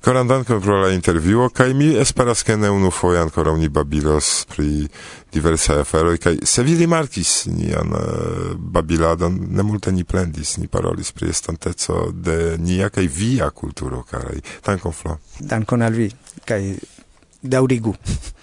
Koran 0.00 0.28
dankon 0.28 0.60
pro 0.60 0.78
la 0.80 0.88
intervjuo 0.90 1.48
kaj 1.48 1.74
mi 1.74 1.90
esperas 2.00 2.42
ke 2.42 2.56
ne 2.56 2.70
unufoje 2.70 3.20
ankoraŭ 3.20 3.56
ni 3.60 3.68
babilos 3.68 4.46
pri 4.48 4.88
diversaj 5.32 5.80
aferoj 5.80 6.16
kaj 6.16 6.38
se 6.44 6.62
vi 6.64 6.76
rimarkis 6.78 7.34
nian 7.52 7.92
eh, 7.98 8.54
babiladon 8.56 9.36
ne 9.50 9.62
multe 9.62 9.92
ni 9.92 10.04
plendis 10.04 10.56
ni 10.56 10.68
parolis 10.68 11.12
pri 11.12 11.28
estanteco 11.28 12.08
de 12.12 12.56
nia 12.58 12.88
kaj 12.88 13.06
via 13.06 13.50
kulturo 13.50 14.02
karaj. 14.10 14.40
Dankon 14.66 14.92
flo. 14.92 15.18
Dankon 15.40 15.82
al 15.82 15.92
vi 15.92 16.10
kaj 16.48 16.62
daŭrigu. 17.42 17.94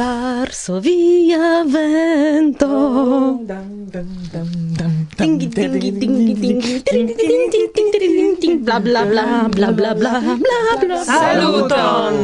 Varsovia 0.00 1.60
vento. 1.68 2.72
Tingi 5.12 5.46
tingi 5.52 5.92
tingi 5.92 6.40
tingi 6.40 6.80
tingi 7.68 8.50
bla 8.64 8.80
bla 8.80 9.04
bla 9.04 9.44
bla 9.52 9.68
bla 9.76 9.92
bla 9.92 10.12
bla 10.24 10.76
bla. 10.80 11.04
Saluton. 11.04 12.16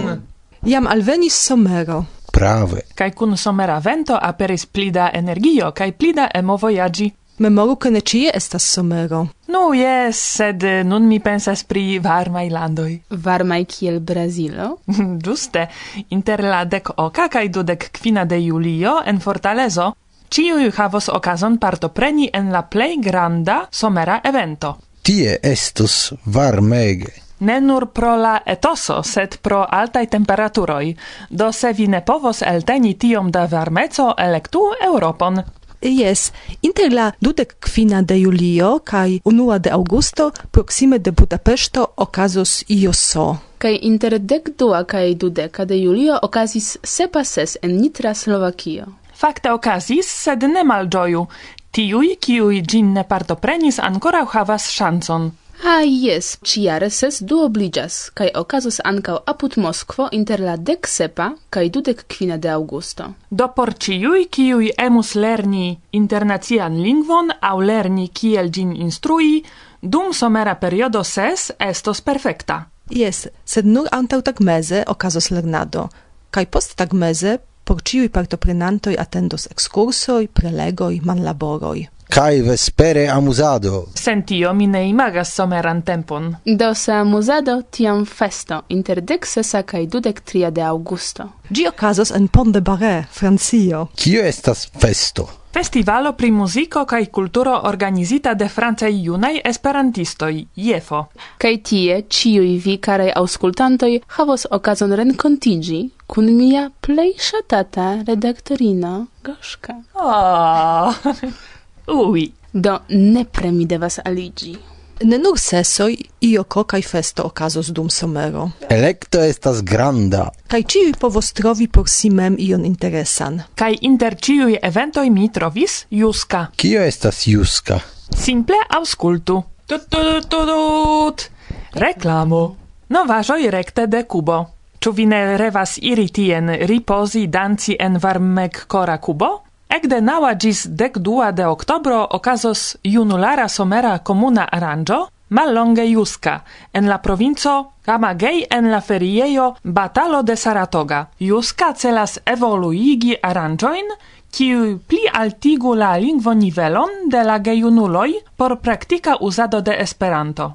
Jam 0.65 0.89
alvenis 0.89 1.37
somero. 1.37 2.09
Prave. 2.33 2.89
Kai 2.97 3.13
kun 3.13 3.37
somera 3.37 3.77
vento 3.85 4.17
aperis 4.17 4.65
plida 4.65 5.13
energio 5.13 5.69
kai 5.77 5.93
plida 5.93 6.33
emo 6.33 6.57
voyagi. 6.57 7.13
Memoru 7.39 7.77
che 7.77 7.91
ne 7.91 8.01
cie 8.01 8.31
estas 8.33 8.65
somero. 8.65 9.29
Nu, 9.47 9.69
no, 9.69 9.75
yes, 9.75 10.17
sed 10.17 10.63
eh, 10.63 10.83
nun 10.83 11.05
mi 11.05 11.21
pensas 11.21 11.65
pri 11.65 11.99
varmai 11.99 12.49
landoi. 12.49 13.03
Varmai 13.09 13.67
kiel 13.67 14.01
Brazilo? 14.01 14.79
Giuste, 15.25 15.69
inter 16.09 16.43
la 16.43 16.65
dec 16.65 16.89
oca 16.97 17.29
cae 17.29 17.51
dudec 17.51 17.91
quina 17.91 18.25
de 18.25 18.39
julio 18.41 19.03
en 19.05 19.21
Fortalezo, 19.21 19.95
ciui 20.29 20.71
havos 20.77 21.09
ocason 21.09 21.59
partopreni 21.59 22.31
en 22.33 22.51
la 22.51 22.63
plei 22.63 22.97
granda 22.99 23.67
somera 23.71 24.23
evento. 24.25 24.79
Tie 25.03 25.39
estus 25.43 26.15
varmege. 26.25 27.13
Ne 27.39 27.61
nur 27.61 27.91
pro 27.93 28.17
la 28.17 28.41
etoso, 28.47 29.03
sed 29.03 29.37
pro 29.43 29.61
altai 29.69 30.07
temperaturoi. 30.09 30.97
Do 31.29 31.53
se 31.53 31.73
vi 31.73 31.87
ne 31.87 32.01
povos 32.01 32.41
elteni 32.43 32.95
tiom 32.97 33.31
da 33.31 33.45
varmeco, 33.47 34.15
electu 34.17 34.71
Europon. 34.81 35.43
Yes, 35.83 36.33
inter 36.63 36.93
la 36.93 37.13
dudek 37.21 37.57
kvina 37.61 38.03
de 38.03 38.17
julio 38.21 38.79
kaj 38.85 39.21
unua 39.25 39.59
de 39.59 39.71
aŭgusto 39.71 40.31
proksime 40.51 40.99
de 40.99 41.13
Budapeŝto 41.13 41.87
okazos 41.97 42.65
IOSO. 42.69 43.37
Kaj 43.59 43.79
inter 43.83 44.19
dekdua 44.19 44.85
kaj 44.85 45.15
dudeka 45.15 45.65
de 45.65 45.79
julio 45.83 46.19
okazis 46.23 46.77
sepa 46.85 47.25
ses 47.25 47.57
en 47.63 47.77
Nitra, 47.81 48.15
Slovakio. 48.15 48.87
Fakte 49.15 49.53
okazis, 49.53 50.09
sed 50.09 50.43
ne 50.43 50.65
malĝoju. 50.65 51.27
Tiuj, 51.71 52.17
kiuj 52.21 52.63
ĝin 52.63 52.93
ne 52.93 53.05
partoprenis, 53.05 53.79
ankoraŭ 53.79 54.25
havas 54.33 54.71
ŝancon. 54.73 55.31
Ah, 55.65 55.83
yes, 55.83 56.39
ciare 56.43 56.91
ses 56.91 57.23
du 57.23 57.39
obligas, 57.41 58.11
cae 58.15 58.31
ocasos 58.35 58.81
ancao 58.85 59.23
apud 59.27 59.57
Moskvo 59.57 60.09
inter 60.13 60.41
la 60.41 60.57
dec 60.57 60.87
sepa 60.87 61.31
cae 61.51 61.71
dudec 61.71 62.05
quina 62.09 62.37
de 62.37 62.51
augusto. 62.51 63.15
Do 63.31 63.49
por 63.55 63.73
ciui, 63.75 64.29
ciui 64.31 64.71
emus 64.77 65.15
lerni 65.15 65.79
internacian 65.93 66.77
lingvon 66.83 67.33
au 67.41 67.61
lerni 67.61 68.09
kiel 68.09 68.53
gin 68.53 68.77
instrui, 68.77 69.45
dum 69.81 70.13
somera 70.13 70.55
periodo 70.61 71.03
ses 71.05 71.53
estos 71.59 72.01
perfecta. 72.01 72.67
Yes, 72.91 73.29
sed 73.45 73.67
nur 73.67 73.89
antau 73.93 74.23
tagmeze 74.23 74.85
ocasos 74.87 75.31
lernado, 75.31 75.89
cae 76.31 76.47
post 76.47 76.77
tagmeze 76.77 77.41
por 77.65 77.83
ciui 77.83 78.09
partoprenantoi 78.09 78.95
attendos 78.97 79.49
excursoi, 79.51 80.29
prelegoi, 80.29 81.01
manlaboroi 81.03 81.89
kai 82.17 82.41
vespere 82.41 83.09
amusado. 83.09 83.89
Sentio 83.95 84.55
mi 84.55 84.67
ne 84.67 84.89
imagas 84.89 85.35
someran 85.35 85.83
tempon. 85.83 86.37
Do 86.45 86.75
se 86.75 86.93
amusado 86.93 87.63
tiam 87.71 88.07
festo 88.07 88.63
inter 88.69 89.03
deksesa 89.03 89.63
kai 89.63 89.87
dudec 89.87 90.23
tria 90.25 90.51
de 90.51 90.63
augusto. 90.63 91.29
Gi 91.51 91.67
ocasos 91.69 92.11
en 92.11 92.29
Pont 92.29 92.55
de 92.55 92.61
Barre, 92.61 93.07
Francio. 93.11 93.89
Kio 93.95 94.23
estas 94.25 94.69
festo? 94.81 95.29
Festivalo 95.53 96.13
pri 96.13 96.31
muziko 96.31 96.85
kaj 96.85 97.07
kulturo 97.07 97.61
organizita 97.65 98.35
de 98.35 98.49
francaj 98.49 98.93
junaj 99.05 99.41
esperantistoj, 99.45 100.47
JEFO. 100.57 101.03
Kaj 101.39 101.55
tie 101.63 101.99
ĉiuj 102.09 102.55
vi, 102.65 102.79
karaj 102.79 103.11
aŭskultantoj, 103.17 103.93
havos 104.17 104.47
okazon 104.51 104.97
renkontiĝi 104.97 105.83
kun 106.07 106.33
mia 106.39 106.71
plej 106.81 107.13
ŝatata 107.29 107.91
redaktorino 108.09 109.07
Goszka. 109.25 109.77
Oh. 109.95 110.97
Ui, 111.87 112.33
do 112.53 112.79
nepre 112.89 113.53
mi 113.53 113.67
devas 113.67 114.01
aligi. 114.05 114.57
Ne 115.05 115.19
nur 115.19 115.39
sesoj, 115.39 115.97
io 116.21 116.45
kokaj 116.45 116.83
festo 116.83 117.23
okazos 117.29 117.69
dum 117.69 117.91
somero. 117.91 118.51
Elekto 118.71 119.21
estas 119.21 119.61
granda. 119.63 120.31
Kaj 120.49 120.63
ciui 120.63 120.95
povostrovi 121.01 121.69
por 121.69 121.89
si 121.89 122.11
mem 122.11 122.37
ion 122.41 122.65
interesan. 122.65 123.43
Kaj 123.55 123.77
inter 123.81 124.17
ciui 124.17 124.57
eventoj 124.63 125.11
mi 125.11 125.29
trovis 125.33 125.85
Juska. 125.91 126.47
Kio 126.57 126.83
estas 126.83 127.27
Juska? 127.27 127.81
Simple 128.17 128.57
auscultu. 128.79 129.43
Tut 129.67 129.89
tut 129.91 130.31
tut 130.31 130.49
tut. 130.49 131.29
Reklamo. 131.75 132.57
Novaĵoj 132.89 133.51
rekte 133.51 133.87
de 133.87 134.05
Kubo. 134.09 134.45
Ĉu 134.81 134.93
vi 134.93 135.07
ne 135.07 135.37
revas 135.37 135.77
iri 135.83 136.09
tien 136.09 136.49
ripozi 136.71 137.27
danci 137.27 137.77
en 137.81 137.99
varmeg 138.01 138.65
kora 138.67 138.97
Kubo? 138.99 139.46
Ekde 139.69 139.99
naŭa 140.01 140.33
ĝis 140.39 140.67
dek 140.81 140.99
dua 140.99 141.33
de 141.35 141.47
oktobro 141.47 141.99
okazos 142.19 142.77
junulara 142.85 143.49
somera 143.49 143.99
komuna 143.99 144.45
aranĝo 144.59 144.99
mallonge 145.29 145.85
juska 145.89 146.35
en 146.73 146.87
la 146.89 146.99
provinco 147.03 147.55
Kamagej 147.87 148.45
en 148.51 148.71
la 148.71 148.81
feriejo 148.81 149.55
Batalo 149.63 150.23
de 150.23 150.37
Saratoga. 150.37 151.07
Juska 151.19 151.73
celas 151.75 152.19
evoluigi 152.27 153.17
aranĝojn, 153.23 153.91
kiuj 154.31 154.77
pli 154.87 155.03
altigu 155.13 155.75
la 155.75 155.97
lingvonivelon 155.97 157.11
de 157.11 157.25
la 157.25 157.39
gejunuloj 157.39 158.11
por 158.37 158.57
praktika 158.61 159.17
uzado 159.21 159.61
de 159.61 159.77
Esperanto. 159.83 160.53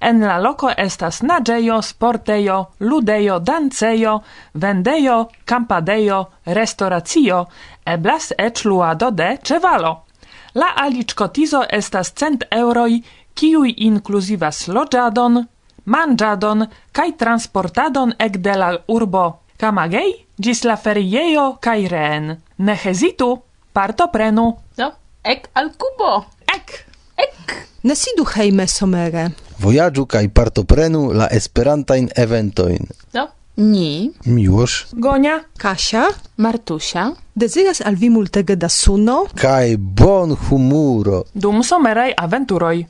En 0.00 0.20
la 0.22 0.38
loco 0.38 0.70
estas 0.76 1.22
naĝejo, 1.22 1.80
sportejo, 1.82 2.58
ludejo, 2.80 3.38
dancejo, 3.38 4.20
vendejo, 4.54 5.16
kampadejo, 5.44 6.20
restauracio, 6.58 7.44
eblas 7.84 8.32
eĉ 8.38 8.64
luado 8.64 9.10
de 9.10 9.32
ĉevalo. 9.42 9.92
La 10.54 10.70
aliĝkotizo 10.84 11.64
estas 11.80 12.12
cent 12.14 12.44
euroj, 12.50 13.00
kiuj 13.34 13.74
inkluzivas 13.88 14.68
loĝadon, 14.68 15.42
manĝadon 15.84 16.66
kaj 16.92 17.10
transportadon 17.18 18.14
ekde 18.18 18.56
la 18.62 18.72
urbo 18.94 19.26
Kamagej 19.58 20.10
ĝis 20.38 20.60
la 20.70 20.76
feriejo 20.78 21.56
kaj 21.66 21.80
reen. 21.90 22.36
Ne 22.62 22.74
hezitu, 22.78 23.32
partoprenu. 23.74 24.44
Do, 24.78 24.86
no, 24.86 24.92
ek 25.26 25.50
al 25.58 25.72
kubo! 25.74 26.12
Ek! 26.54 26.76
Ek! 27.18 27.56
Ne 27.82 27.98
sidu 27.98 28.26
hejme 28.36 28.68
somere 28.70 29.26
vojaĝu 29.58 30.06
kaj 30.06 30.28
partoprenu 30.28 31.10
la 31.12 31.28
esperantajn 31.30 32.08
eventojn. 32.16 32.86
No. 33.12 33.28
Ni. 33.58 34.10
Miłosz 34.24 34.86
Gonia. 34.92 35.40
Kasia. 35.56 36.06
Martusia. 36.36 37.10
Deziras 37.34 37.80
al 37.80 37.94
vi 37.94 38.10
multege 38.10 38.56
da 38.56 38.68
suno. 38.68 39.26
Kaj 39.34 39.76
bon 39.76 40.36
humuro. 40.48 41.24
Dum 41.34 41.62
someraj 41.62 42.12
aventuroj 42.16 42.84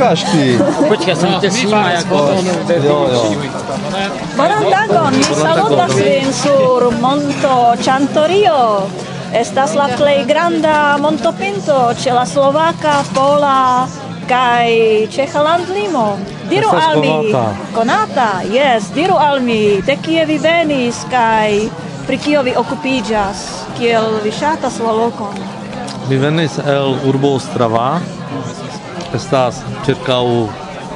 Čekaš 0.00 0.20
ti? 0.32 0.58
Počkaj, 0.88 1.16
sam 1.16 1.40
te 1.40 1.50
snima 1.50 1.90
jako 1.90 2.14
ono. 2.14 2.52
Bonan 4.36 4.64
tagon, 4.72 5.12
mi 5.16 5.24
salutas 5.24 5.92
vin 5.96 6.32
sur 6.32 7.00
Monto 7.00 7.74
Chantorio. 7.84 8.88
Estas 9.34 9.74
la 9.74 9.88
plej 9.96 10.24
granda 10.24 10.96
montopinto 11.00 11.92
ĉe 12.02 12.12
la 12.12 12.24
slovaka, 12.26 12.94
pola 13.14 13.86
kaj 14.28 14.72
ĉeĥa 15.12 15.42
landlimo. 15.44 16.16
Diru 16.48 16.72
al 16.72 17.00
mi, 17.00 17.34
konata, 17.74 18.30
jes, 18.52 18.88
diru 18.94 19.20
al 19.20 19.40
mi, 19.40 19.82
de 19.86 19.96
kie 20.00 20.24
vi 20.24 20.38
venis 20.38 21.04
kaj 21.10 21.68
pri 22.06 22.18
kio 22.18 22.42
vi 22.42 22.56
okupiĝas, 22.56 23.44
kiel 23.78 24.16
vi 24.24 24.32
ŝatas 24.32 24.80
la 24.80 24.96
lokon. 24.96 25.36
Mi 26.08 26.16
venis 26.16 26.58
el 26.58 26.96
urbo 27.04 27.36
Ostrava, 27.36 28.00
estas 29.14 29.62
circau 29.86 30.48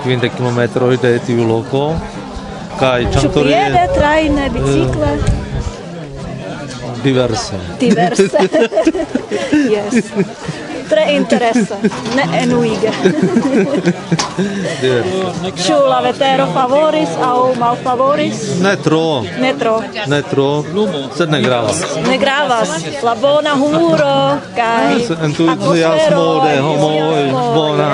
20 0.05 0.31
km 0.37 0.61
de 1.03 1.18
tiu 1.27 1.46
loko 1.48 1.87
kaj 2.79 3.07
Ĉantorie 3.14 3.57
piede, 3.57 3.88
trajne, 3.94 4.46
eh, 4.46 4.50
bicikle? 4.50 5.42
diverse. 7.05 7.55
Diverse. 7.81 8.29
Yes 9.74 9.94
tre 10.88 11.05
interesse, 11.14 11.77
ne 12.16 12.25
enuige. 12.42 12.90
Ĉu 15.66 15.79
la 15.88 16.01
vetero 16.05 16.47
favoris 16.55 17.09
aŭ 17.23 17.55
malfavoris? 17.59 18.42
Ne 18.62 18.77
tro. 18.77 19.23
Ne 19.40 19.53
tro. 19.59 19.75
Ne 20.07 20.23
tro, 20.31 20.49
sed 21.16 21.31
ne 21.31 21.40
gravas. 21.42 21.83
Ne 22.09 22.18
gravas. 22.18 22.70
La 23.03 23.14
bona 23.20 23.55
humuro 23.61 24.38
kaj 24.57 24.97
eh, 24.97 25.25
entuziasmo 25.29 26.27
de 26.44 26.55
homoj 26.61 27.25
bona. 27.55 27.90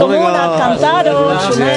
Komuna 0.00 0.44
kantado, 0.58 1.16
ĉu 1.46 1.58
ne? 1.60 1.76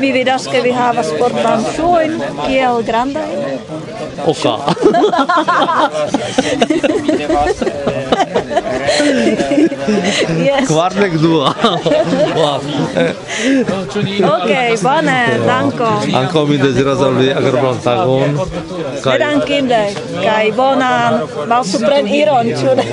Vi 0.00 0.12
vidas 0.12 0.46
ke 0.48 0.60
vi 0.64 0.72
havas 0.72 1.06
sportan 1.12 1.64
ŝuojn, 1.76 2.12
kiel 2.46 2.82
grandajn? 2.86 3.58
Oka. 4.26 4.54
yes. 10.48 10.68
Kvardek 10.68 11.12
dua. 11.20 11.54
wow. 12.36 12.60
ok, 14.36 14.50
bone, 14.82 15.20
danko. 15.46 15.90
Anko 16.14 16.46
mi 16.46 16.58
deziras 16.58 17.00
al 17.00 17.14
vi 17.14 17.30
agrblantagon. 17.32 18.38
Kaj 19.02 19.18
Bedankinde, 19.18 19.82
kaj 20.24 20.52
bonan 20.56 21.20
malsupren 21.48 22.08
iron, 22.08 22.52
ĉu 22.60 22.74
ne? 22.76 22.86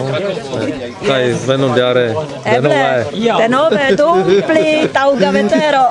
Kaj 1.07 1.23
venon 1.47 1.77
jare 1.77 2.07
denove. 2.45 3.05
Denove 3.37 3.87
do 3.97 4.09
pli 4.47 4.87
taŭga 4.93 5.31
vetero. 5.35 5.85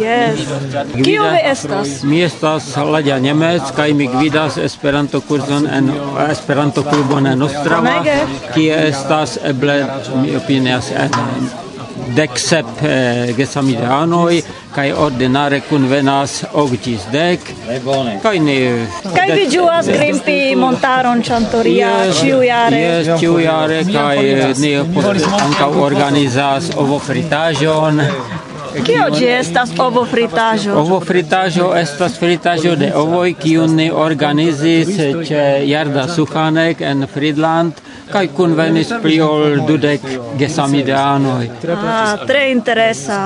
Yes. 0.00 0.46
Kiu 1.04 1.22
vi 1.22 1.40
estas? 1.44 2.02
Mi 2.02 2.22
estas 2.24 2.76
Ladia 2.76 3.18
Nemec 3.18 3.72
kaj 3.76 3.92
mi 3.92 4.06
gvidas 4.06 4.56
Esperanto 4.56 5.20
kurzon 5.20 5.66
en 5.66 5.90
Esperanto 6.30 6.82
klubon 6.82 7.26
en 7.26 7.42
Ostrava, 7.42 8.04
kie 8.54 8.74
estas 8.88 9.38
eble 9.52 9.76
mi 10.22 10.36
opinias 10.36 10.92
dek 12.16 12.38
sep 12.38 12.66
eh, 12.82 13.32
gesamideanoj 13.36 14.40
kaj 14.74 14.92
ordinare 15.04 15.60
kunvenas 15.68 16.40
ok 16.62 16.74
ĝis 16.84 17.06
dek 17.12 17.46
kaj 18.22 18.38
ni 18.46 18.58
kaj 19.14 19.28
vi 19.34 19.46
ĝuas 19.54 19.90
grimpi 19.94 20.38
montaron 20.56 21.22
Ĉantoria 21.30 21.90
ĉiujare 22.20 22.82
yes, 22.82 23.10
ĉiujare 23.22 23.82
kaj 23.92 24.16
ni 24.62 24.74
ankaŭ 25.46 25.72
organizas 25.86 26.70
ovofritaĵon 26.76 28.06
Kio 28.86 29.06
ĝi 29.18 29.26
estas 29.26 29.70
ovo 29.82 30.04
fritaĵo? 30.06 30.74
Ovo 30.78 31.00
fritaĵo 31.02 31.72
estas 31.76 32.18
fritaĵo 32.20 32.76
de 32.78 32.92
ovoj 32.94 33.32
kiun 33.42 33.74
ni 33.76 33.88
organizis 33.90 34.92
ĉe 35.26 35.40
Jarda 35.66 36.06
Suchanek 36.14 36.80
en 36.92 37.06
Friedland. 37.14 37.80
Kaj 38.10 38.26
kunvenis 38.36 38.90
pli 39.02 39.20
ol 39.22 39.60
dudek 39.66 40.04
gesamideanoj. 40.38 41.46
Ah, 41.76 42.18
tre 42.26 42.50
interesa. 42.50 43.20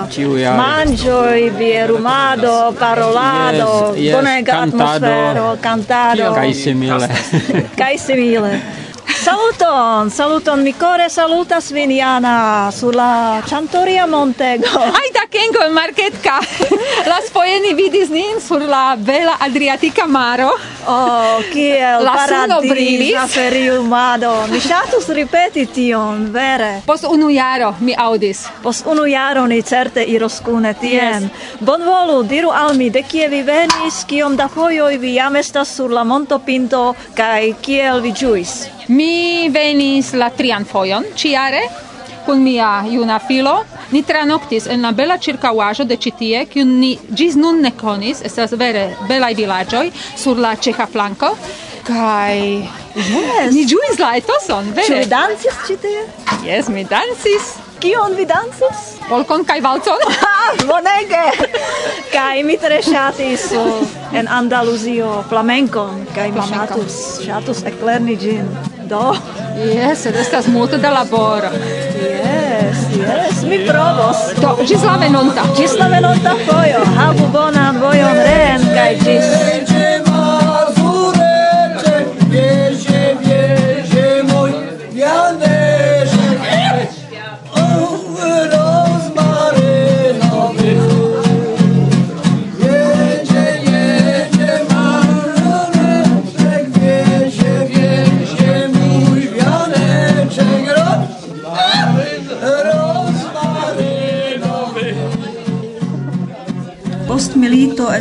Manĝoj, 0.59 1.51
bierumado, 1.59 2.55
parolado, 2.79 3.73
yes, 3.95 4.01
yes, 4.05 4.17
bonega 4.17 4.53
cantado, 4.53 5.11
atmosfero, 5.11 5.51
cantado. 5.63 6.33
Kaj 6.37 6.55
simile. 6.55 7.09
Kaj 7.81 7.95
simile. 7.99 8.57
Saluton, 9.25 10.11
saluton, 10.11 10.63
mi 10.63 10.73
core 10.73 11.09
salutas 11.09 11.71
vin 11.73 11.91
Jana 11.91 12.71
sulla 12.71 13.43
Cantoria 13.51 14.07
Montego. 14.07 14.67
Aita 14.79 15.23
kengo 15.31 15.65
marketka. 15.73 16.41
la 17.07 17.21
spojeni 17.29 17.73
vidis 17.75 18.11
nin 18.11 18.41
sur 18.41 18.61
la 18.69 18.97
bela 18.97 19.37
Adriatica 19.41 20.07
maro. 20.07 20.51
Oh, 20.87 21.41
kiel 21.53 22.05
la 22.05 22.27
suno 22.29 22.61
brilis. 22.61 23.17
feriumado. 23.33 24.47
Mi 24.51 24.61
ŝatus 24.61 25.09
ripeti 25.09 25.67
tion, 25.73 26.29
vere. 26.33 26.83
Post 26.87 27.09
unu 27.09 27.31
jaro 27.31 27.75
mi 27.81 27.97
audis. 27.97 28.45
Post 28.63 28.87
unu 28.87 29.07
jaro 29.07 29.47
ni 29.47 29.63
certe 29.63 30.05
iros 30.05 30.41
kune 30.45 30.75
tien. 30.75 31.23
Yes. 31.23 31.61
Bonvolu, 31.61 32.23
diru 32.29 32.53
al 32.53 32.77
mi, 32.77 32.91
de 32.91 33.03
kie 33.03 33.29
vi 33.29 33.43
venis, 33.43 34.05
kiom 34.05 34.37
da 34.37 34.49
fojoj 34.49 34.99
vi 35.01 35.15
jam 35.15 35.37
estas 35.37 35.73
sur 35.77 35.91
la 35.91 36.05
montopinto 36.05 36.95
kaj 37.17 37.55
kiel 37.63 38.05
vi 38.05 38.13
ĝuis? 38.13 38.74
Mi 38.89 39.49
venis 39.49 40.13
la 40.13 40.29
trian 40.31 40.65
fojon 40.69 41.07
ciare 41.17 41.63
kun 42.25 42.43
mia 42.43 42.85
juna 42.89 43.19
filo. 43.19 43.65
Ni 43.93 44.03
tranoktis 44.03 44.67
en 44.73 44.83
la 44.85 44.93
bela 44.97 45.17
ĉirkaŭaĵo 45.21 45.85
de 45.89 45.97
ĉi 46.01 46.13
tie, 46.19 46.45
kiun 46.51 46.73
ni 46.81 46.95
ĝis 47.11 47.37
nun 47.37 47.61
ne 47.63 47.71
konis, 47.77 48.23
estas 48.25 48.57
vere 48.59 48.89
belaj 49.09 49.35
vilaĝoj 49.41 49.85
sur 50.17 50.41
la 50.41 50.55
ĉeĥa 50.57 50.89
flanko. 50.93 51.35
Kaj 51.85 52.39
yes. 52.97 53.53
ni 53.53 53.67
ĝuis 53.69 54.01
la 54.01 54.15
etoson, 54.17 54.73
vere. 54.77 55.03
Ĉu 55.05 55.11
dancis 55.13 55.61
ĉi 55.69 55.77
tie? 55.85 56.07
Jes, 56.49 56.73
mi 56.73 56.87
dancis. 56.89 57.55
Kion 57.85 58.17
vi 58.17 58.25
dancis? 58.25 58.85
Polkon 59.11 59.45
kaj 59.45 59.59
valcon. 59.61 60.01
ah, 60.31 60.55
bonege! 60.65 61.25
kaj 62.15 62.43
mi 62.49 62.57
tre 62.61 62.79
ŝatis 62.87 63.51
uh, 63.59 63.97
en 64.17 64.31
Andaluzio 64.39 65.11
flamenkon 65.29 66.07
kaj 66.17 66.31
mi 66.33 66.47
ŝatus 66.49 66.97
ŝatus 67.27 67.65
eklerni 67.73 68.17
ĝin. 68.25 68.49
Do. 68.89 69.15
Yes, 69.57 70.07
estas 70.07 70.47
multe 70.47 70.79
da 70.79 70.91
laboro. 70.91 71.49
Yes, 71.51 72.77
yes, 72.97 73.43
mi 73.49 73.59
provos. 73.67 74.17
Do, 74.41 74.59
gis 74.67 74.83
la 74.85 74.97
venonta. 74.97 75.43
Gis 75.57 75.79
la 75.79 75.89
venonta 75.89 76.35
fojo. 76.47 76.85
Havu 76.97 77.29
bonan 77.33 77.81
vojon 77.81 78.17
reen, 78.27 78.61
kaj 78.75 78.99
gis. 79.05 80.04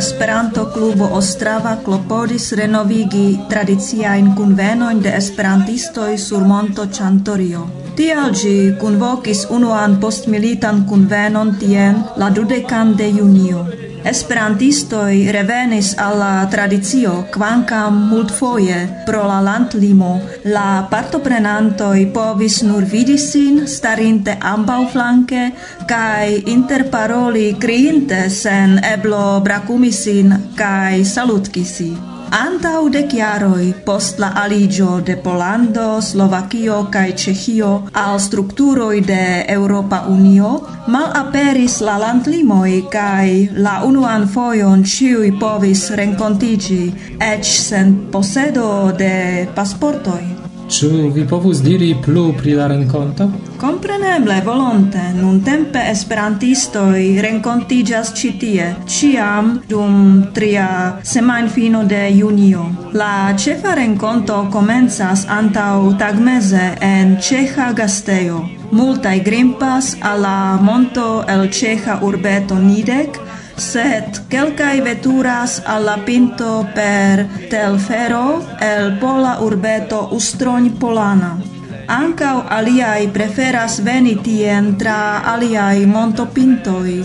Esperanto-klubo 0.04 1.06
Ostrava 1.16 1.70
klopodis 1.84 2.50
renovigi 2.58 3.38
tradiciajn 3.48 4.26
kunvenojn 4.36 4.98
de 5.06 5.14
esperantistoj 5.16 6.18
sur 6.24 6.44
monto 6.50 6.84
Chantorio. 6.98 7.62
Tial 7.96 8.36
ĝi 8.40 8.52
kunvokis 8.82 9.46
unuan 9.58 9.96
postmilitan 10.02 10.84
kunvenon 10.90 11.54
tien 11.62 12.02
la 12.20 12.28
dudekan 12.36 12.92
de 13.00 13.08
junio. 13.16 13.64
Esperantistoj 14.04 15.32
revenis 15.32 15.94
al 15.98 16.18
la 16.20 16.46
tradicio, 16.52 17.14
kvankam 17.32 18.02
multfoje 18.10 18.80
pro 19.06 19.22
la 19.24 19.40
landlimo 19.40 20.10
la 20.44 20.84
partoprenantoj 20.90 22.12
povis 22.12 22.60
nur 22.68 22.84
vidi 22.84 23.16
sin 23.18 23.62
starinte 23.76 24.36
ambaŭ 24.54 24.80
flanke 24.92 25.44
kaj 25.88 26.42
interparoli 26.56 27.46
kriinte 27.60 28.26
sen 28.30 28.80
eblo 28.94 29.40
brakumi 29.44 29.92
sin 29.92 30.36
kaj 30.58 31.04
salutkisi. 31.14 32.13
Antau 32.30 32.88
dec 32.88 33.12
jaroi, 33.12 33.72
post 33.84 34.18
la 34.18 34.32
aligio 34.34 35.00
de 35.00 35.16
Polando, 35.16 36.00
Slovakio 36.00 36.88
kai 36.90 37.12
Cechio 37.12 37.88
al 37.92 38.20
structuroi 38.20 39.00
de 39.00 39.44
Europa 39.48 40.04
Unio, 40.08 40.66
mal 40.88 41.10
aperis 41.14 41.80
la 41.80 41.98
landlimoi 41.98 42.84
kai 42.90 43.48
la 43.54 43.80
unuan 43.84 44.28
foion 44.28 44.84
ciui 44.84 45.32
povis 45.38 45.90
rencontigi, 45.90 46.92
ec 47.20 47.44
sen 47.44 47.96
posedo 48.10 48.92
de 48.98 49.46
pasportoi. 49.54 50.24
Ču 50.68 51.10
vi 51.12 51.26
povus 51.28 51.60
diri 51.62 51.94
plu 52.04 52.32
pri 52.32 52.54
la 52.54 52.66
renconto? 52.66 53.43
Compreneble 53.56 54.40
volonte 54.42 55.12
nun 55.14 55.40
tempe 55.42 55.78
esperantistoi 55.78 57.20
rencontigas 57.20 58.10
citie, 58.12 58.76
ciam 58.84 59.62
dum 59.68 60.28
tria 60.32 60.98
semain 61.02 61.48
fino 61.48 61.84
de 61.84 62.10
junio. 62.10 62.66
La 62.92 63.32
cefa 63.36 63.74
renconto 63.74 64.48
comenzas 64.50 65.24
antau 65.28 65.94
tagmeze 65.96 66.74
en 66.80 67.16
ceha 67.20 67.72
gastejo. 67.72 68.42
Multai 68.70 69.20
grimpas 69.22 69.96
alla 70.00 70.58
monto 70.60 71.24
el 71.26 71.48
ceha 71.50 72.00
urbeto 72.02 72.58
Nidec, 72.58 73.20
sed 73.56 74.26
quelcae 74.28 74.82
veturas 74.82 75.62
alla 75.64 75.96
pinto 76.04 76.66
per 76.74 77.26
telfero 77.48 78.42
el 78.60 78.98
pola 78.98 79.38
urbeto 79.40 80.08
Ustroň 80.10 80.70
Polana. 80.78 81.53
Ancau 81.86 82.44
aliai 82.48 83.08
preferas 83.12 83.80
veni 83.84 84.14
tien 84.16 84.76
tra 84.80 85.20
aliai 85.32 85.84
montopintoi. 85.84 87.04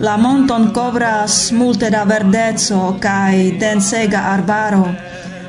La 0.00 0.16
monton 0.16 0.70
covras 0.72 1.50
multe 1.52 1.90
da 1.90 2.04
verdezo 2.04 2.96
cae 3.00 3.52
densega 3.58 4.22
arbaro. 4.32 4.86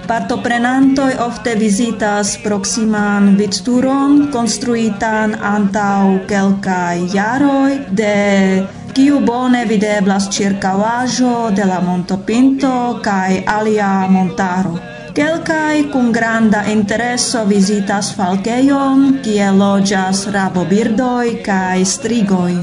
Partoprenantoi 0.07 1.15
ofte 1.17 1.55
visitas 1.55 2.35
proximan 2.43 3.37
victuron 3.37 4.27
construitan 4.31 5.37
antau 5.39 6.19
quelcae 6.27 7.07
jaroi 7.13 7.79
de 7.89 8.67
kiu 8.93 9.19
bone 9.19 9.63
videblas 9.65 10.27
ĉirkaŭaĵo 10.35 11.55
de 11.55 11.65
la 11.71 11.79
montopinto 11.79 12.99
cae 13.01 13.41
alia 13.47 14.05
montaro. 14.09 14.94
Kelkai 15.15 15.87
kun 15.91 16.11
granda 16.11 16.65
intereso 16.67 17.45
visitas 17.47 18.09
falkeion, 18.17 19.21
kie 19.23 19.45
loĝas 19.55 20.25
rabobirdoj 20.35 21.37
kaj 21.45 21.85
strigoj. 21.87 22.57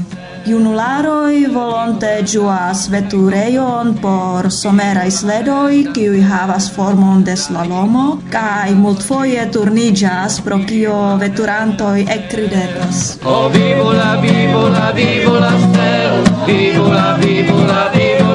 Junularoi 0.45 1.47
volonte 1.55 2.11
juas 2.33 2.83
vetureion 2.93 3.95
por 4.03 4.51
somerai 4.51 5.07
sledoi, 5.09 5.81
kiui 5.95 6.21
havas 6.29 6.69
formon 6.75 7.25
de 7.25 7.33
slalomo, 7.45 8.05
kai 8.29 8.77
multfoje 8.77 9.49
turnigas, 9.57 10.37
pro 10.45 10.61
kio 10.69 10.99
veturantoi 11.25 12.05
ekridetas. 12.19 13.03
O 13.25 13.33
oh, 13.33 13.49
vivu 13.57 13.89
la, 13.97 14.13
vivu 14.21 14.67
la, 14.77 14.91
vivu 15.01 15.35
la 15.41 15.53
stelo, 15.65 16.23
vivu 16.45 16.87
la, 16.93 17.09
la, 17.17 17.83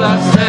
la 0.03 0.15
stelo, 0.27 0.48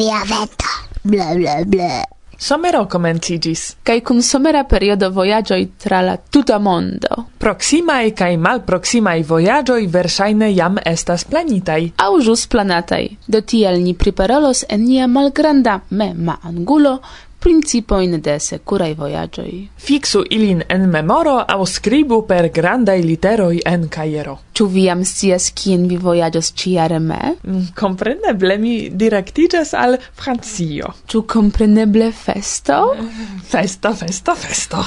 via 0.00 0.24
vento. 0.24 0.64
Bla 1.02 1.34
bla 1.34 1.60
bla. 1.66 2.04
Somero 2.40 2.86
comencigis, 2.88 3.76
cae 3.84 4.00
cum 4.00 4.22
somera 4.24 4.64
periodo 4.64 5.10
voyagioi 5.12 5.72
tra 5.76 6.00
la 6.00 6.16
tuta 6.16 6.58
mondo. 6.58 7.26
Proximae 7.36 8.14
cae 8.16 8.38
malproximae 8.40 9.22
voyagioi 9.22 9.86
versaine 9.86 10.48
jam 10.56 10.78
estas 10.84 11.26
planitai. 11.28 11.92
Au 11.96 12.16
jus 12.18 12.46
planatai. 12.46 13.18
Do 13.28 13.42
tiel 13.42 13.82
ni 13.82 13.92
priparolos 13.92 14.64
en 14.68 14.86
nia 14.86 15.06
malgranda 15.06 15.82
mema 15.90 16.38
angulo 16.42 17.02
principoin 17.40 18.20
de 18.20 18.38
securai 18.38 18.94
voyagioi. 18.94 19.68
Fixu 19.76 20.22
ilin 20.30 20.62
en 20.68 20.86
memoro 20.92 21.38
au 21.40 21.66
scribu 21.66 22.22
per 22.28 22.50
grandai 22.52 23.02
literoi 23.02 23.60
en 23.64 23.88
caiero. 23.88 24.38
Ču 24.52 24.66
vi 24.68 24.84
jam 24.86 25.02
scias 25.04 25.50
kien 25.56 25.88
vi 25.88 25.96
voyagios 25.96 26.52
ciare 26.54 26.98
me? 27.00 27.36
Mm, 27.42 27.72
compreneble 27.74 28.58
mi 28.58 28.90
directigas 28.92 29.72
al 29.74 29.98
Francio. 30.12 30.94
Ču 31.06 31.24
compreneble 31.26 32.12
festo? 32.24 32.96
Festo, 33.42 33.94
festo, 33.94 34.34
festo. 34.34 34.84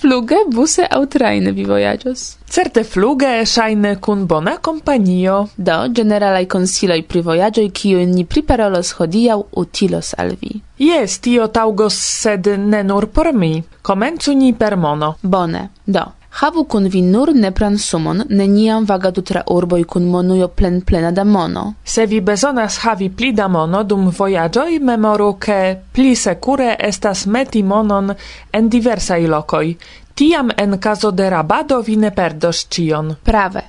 Fluge, 0.00 0.36
buse 0.52 0.84
au 0.90 1.06
traine 1.08 1.52
vi 1.56 1.64
vojaĝos? 1.64 2.22
Certe 2.52 2.82
fluge, 2.84 3.30
shaine 3.48 3.94
kun 4.00 4.26
bona 4.28 4.58
kompanio. 4.62 5.38
Do, 5.56 5.76
generalai 5.88 6.44
consiloi 6.46 7.02
pri 7.02 7.22
voyagioi 7.24 7.70
kiu 7.72 8.02
ni 8.10 8.26
priparolos 8.28 8.92
hodiau 8.98 9.46
utilos 9.62 10.12
al 10.18 10.34
vi. 10.40 10.60
Yes, 10.78 11.16
tio 11.24 11.48
taugos 11.48 11.96
sed 11.96 12.46
ne 12.58 12.82
nur 12.84 13.08
por 13.08 13.32
mi. 13.32 13.62
Comencu 13.82 14.36
ni 14.36 14.52
per 14.52 14.76
mono. 14.76 15.14
Bone. 15.22 15.70
Do, 15.86 16.04
Havu 16.36 16.64
kun 16.64 16.88
vi 16.88 17.00
nur 17.02 17.30
nepran 17.34 17.78
sumon, 17.78 18.22
neniam 18.28 18.84
vagadu 18.84 19.22
tra 19.22 19.40
urboj 19.46 19.84
kun 19.84 20.04
monujo 20.04 20.48
plen 20.48 20.80
plena 20.80 21.10
da 21.10 21.24
mono. 21.24 21.62
Se 21.84 22.06
vi 22.06 22.20
bezonas 22.20 22.76
havi 22.78 23.08
pli 23.10 23.32
da 23.32 23.48
mono 23.48 23.82
dum 23.82 24.10
vojaĝoj, 24.18 24.78
memoru 24.78 25.30
ke 25.40 25.76
pli 25.92 26.14
sekure 26.16 26.76
estas 26.78 27.26
meti 27.26 27.62
monon 27.62 28.12
en 28.52 28.68
diversaj 28.68 29.26
lokoj. 29.26 29.74
Tiam 30.14 30.50
en 30.56 30.78
caso 30.78 31.10
de 31.10 31.30
rabado 31.30 31.80
vi 31.80 31.96
ne 31.96 32.10
perdos 32.10 32.66
cion. 32.68 33.14
Prave. 33.24 33.62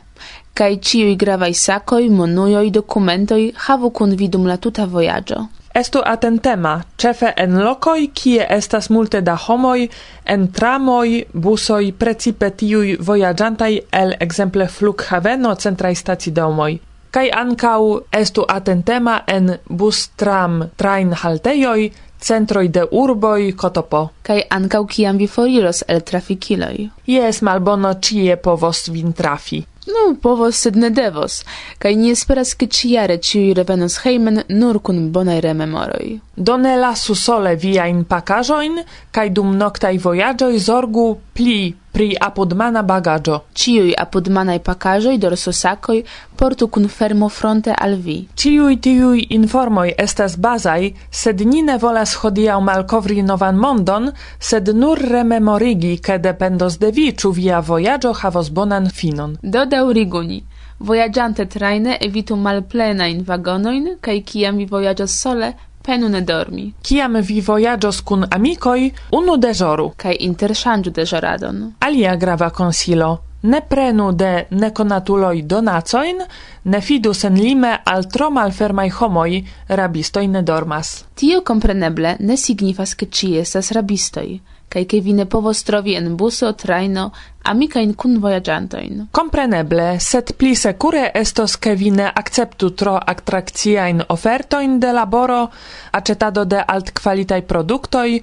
Kaj 0.54 0.78
ciui 0.82 1.16
gravaj 1.16 1.54
sakoj, 1.54 2.10
monujoj, 2.10 2.70
dokumentoj 2.70 3.52
havu 3.68 3.90
kun 3.90 4.16
vi 4.16 4.28
dum 4.28 4.46
la 4.46 4.58
tuta 4.58 4.86
vojaĝo 4.86 5.46
estu 5.80 6.02
atentema, 6.06 6.82
cefe 6.98 7.34
en 7.38 7.60
locoi 7.64 8.08
kie 8.14 8.46
estas 8.50 8.90
multe 8.90 9.22
da 9.22 9.36
homoi, 9.48 9.90
en 10.26 10.48
tramoi, 10.52 11.26
busoi, 11.34 11.92
precipe 11.92 12.50
tiui 12.52 12.98
voyagiantai 13.08 13.74
el 14.02 14.16
exemple 14.20 14.68
flughaveno 14.68 15.56
centrai 15.56 15.96
stacidomoi. 15.96 16.80
Kai 17.12 17.30
ancau 17.32 18.02
estu 18.12 18.44
atentema 18.48 19.22
en 19.28 19.56
bus 19.70 20.10
tram 20.18 20.60
train 20.78 21.14
halteioi, 21.14 21.92
centroi 22.22 22.68
de 22.74 22.84
urboi 22.92 23.54
kotopo. 23.54 24.10
Kai 24.22 24.44
ancau 24.50 24.86
kiam 24.86 25.18
vi 25.18 25.28
foriros 25.28 25.84
el 25.88 26.02
trafikiloj. 26.02 26.90
Jes 27.08 27.42
malbono 27.42 27.94
cie 28.02 28.36
povos 28.36 28.88
vin 28.94 29.14
trafi. 29.14 29.66
Nu, 29.88 30.16
povos, 30.22 30.60
sed 30.66 30.76
ne 30.76 30.90
devos, 30.92 31.42
kaj 31.80 31.94
ni 31.96 32.12
esperas, 32.12 32.54
ke 32.60 32.68
ciare 32.68 33.18
ciui 33.24 33.54
revenos 33.56 34.00
heimen 34.04 34.42
nur 34.50 34.82
kun 34.84 35.06
bonaj 35.16 35.40
rememoroj. 35.46 36.08
Do 36.36 36.58
ne 36.60 36.76
lasu 36.80 37.16
sole 37.16 37.56
viajn 37.56 38.04
pakaĵojn 38.10 38.82
kaj 39.16 39.30
dum 39.40 39.56
noktaj 39.58 39.96
vojaĝoj 40.04 40.58
zorgu 40.70 41.08
pli 41.34 41.60
pri 41.92 42.08
apodmana 42.28 42.84
bagaĝo. 42.84 43.40
Ĉiuj 43.60 43.94
apodmanaj 44.04 44.58
pakaĵoj, 44.70 45.16
dorsosakoj 45.24 45.98
portu 46.40 46.68
kun 46.68 46.88
fermo 46.98 47.30
fronte 47.30 47.74
al 47.86 47.96
vi. 48.06 48.18
Ĉiuj 48.36 48.76
tiuj 48.88 49.24
informoj 49.38 49.88
estas 50.06 50.38
bazaj, 50.38 50.92
sed 51.22 51.42
ni 51.52 51.64
ne 51.70 51.78
volas 51.78 52.14
hodiaŭ 52.22 52.60
malkovri 52.70 53.24
novan 53.30 53.58
mondon, 53.64 54.12
sed 54.40 54.70
nur 54.84 55.02
rememorigi, 55.16 55.98
ke 55.98 56.20
dependos 56.28 56.78
de 56.84 56.92
vi, 56.92 57.12
ĉu 57.12 57.32
via 57.40 57.64
vojaĝo 57.72 58.14
havos 58.22 58.52
bonan 58.60 58.90
finon. 59.00 59.38
Do 59.42 59.66
daŭrigu 59.66 60.24
ni. 60.30 60.44
Vojaĝante 60.80 61.46
trajne 61.50 61.98
evitu 62.06 62.36
malplenajn 62.38 63.24
vagonojn 63.26 63.96
kaj 64.02 64.20
kiam 64.32 64.60
vi 64.62 64.68
vojaĝas 64.70 65.16
sole, 65.22 65.54
penu 65.88 66.10
ne 66.10 66.22
dormi. 66.22 66.66
Kiam 66.84 67.16
vi 67.30 67.40
vojaĝos 67.42 68.02
kun 68.02 68.26
amikoj, 68.38 68.90
unu 69.20 69.38
deĵoru. 69.38 69.94
Kaj 69.96 70.18
interŝanĝu 70.28 70.92
deĵoradon. 71.00 71.64
Alia 71.88 72.16
grava 72.16 72.50
konsilo. 72.50 73.14
Ne 73.42 73.62
prenu 73.70 74.12
de 74.12 74.32
nekonatuloj 74.50 75.42
donacojn, 75.52 76.24
ne 76.64 76.82
fidu 76.82 77.14
senlime 77.14 77.78
al 77.86 78.08
tro 78.12 78.30
malfermaj 78.34 78.90
homoj, 78.98 79.38
rabistoj 79.80 80.26
ne 80.28 80.42
dormas. 80.42 80.90
Tio 81.16 81.42
kompreneble 81.46 82.16
ne 82.20 82.38
signifas 82.38 82.96
ke 82.96 83.06
ci 83.06 83.36
estas 83.38 83.72
rabistoj, 83.78 84.40
kaj 84.74 84.84
ke 84.90 85.00
vi 85.06 85.14
ne 85.14 85.26
povos 85.26 85.64
trovi 85.64 85.96
en 85.96 86.16
buso, 86.18 86.52
trajno, 86.52 87.12
amicajn 87.52 87.94
kun 87.94 88.18
vojaĝantojn. 88.24 89.08
compreneble 89.12 90.00
set 90.00 90.34
pli 90.38 90.56
secure 90.56 91.12
estos 91.14 91.56
ke 91.56 91.76
vi 91.76 91.92
ne 91.92 92.12
akceptu 92.22 92.70
tro 92.70 92.96
atrakciajn 93.14 94.04
ofertojn 94.10 94.80
de 94.80 94.94
laboro, 94.94 95.48
acetado 95.92 96.46
de 96.46 96.64
altkvalitaj 96.68 97.42
produktoj 97.42 98.22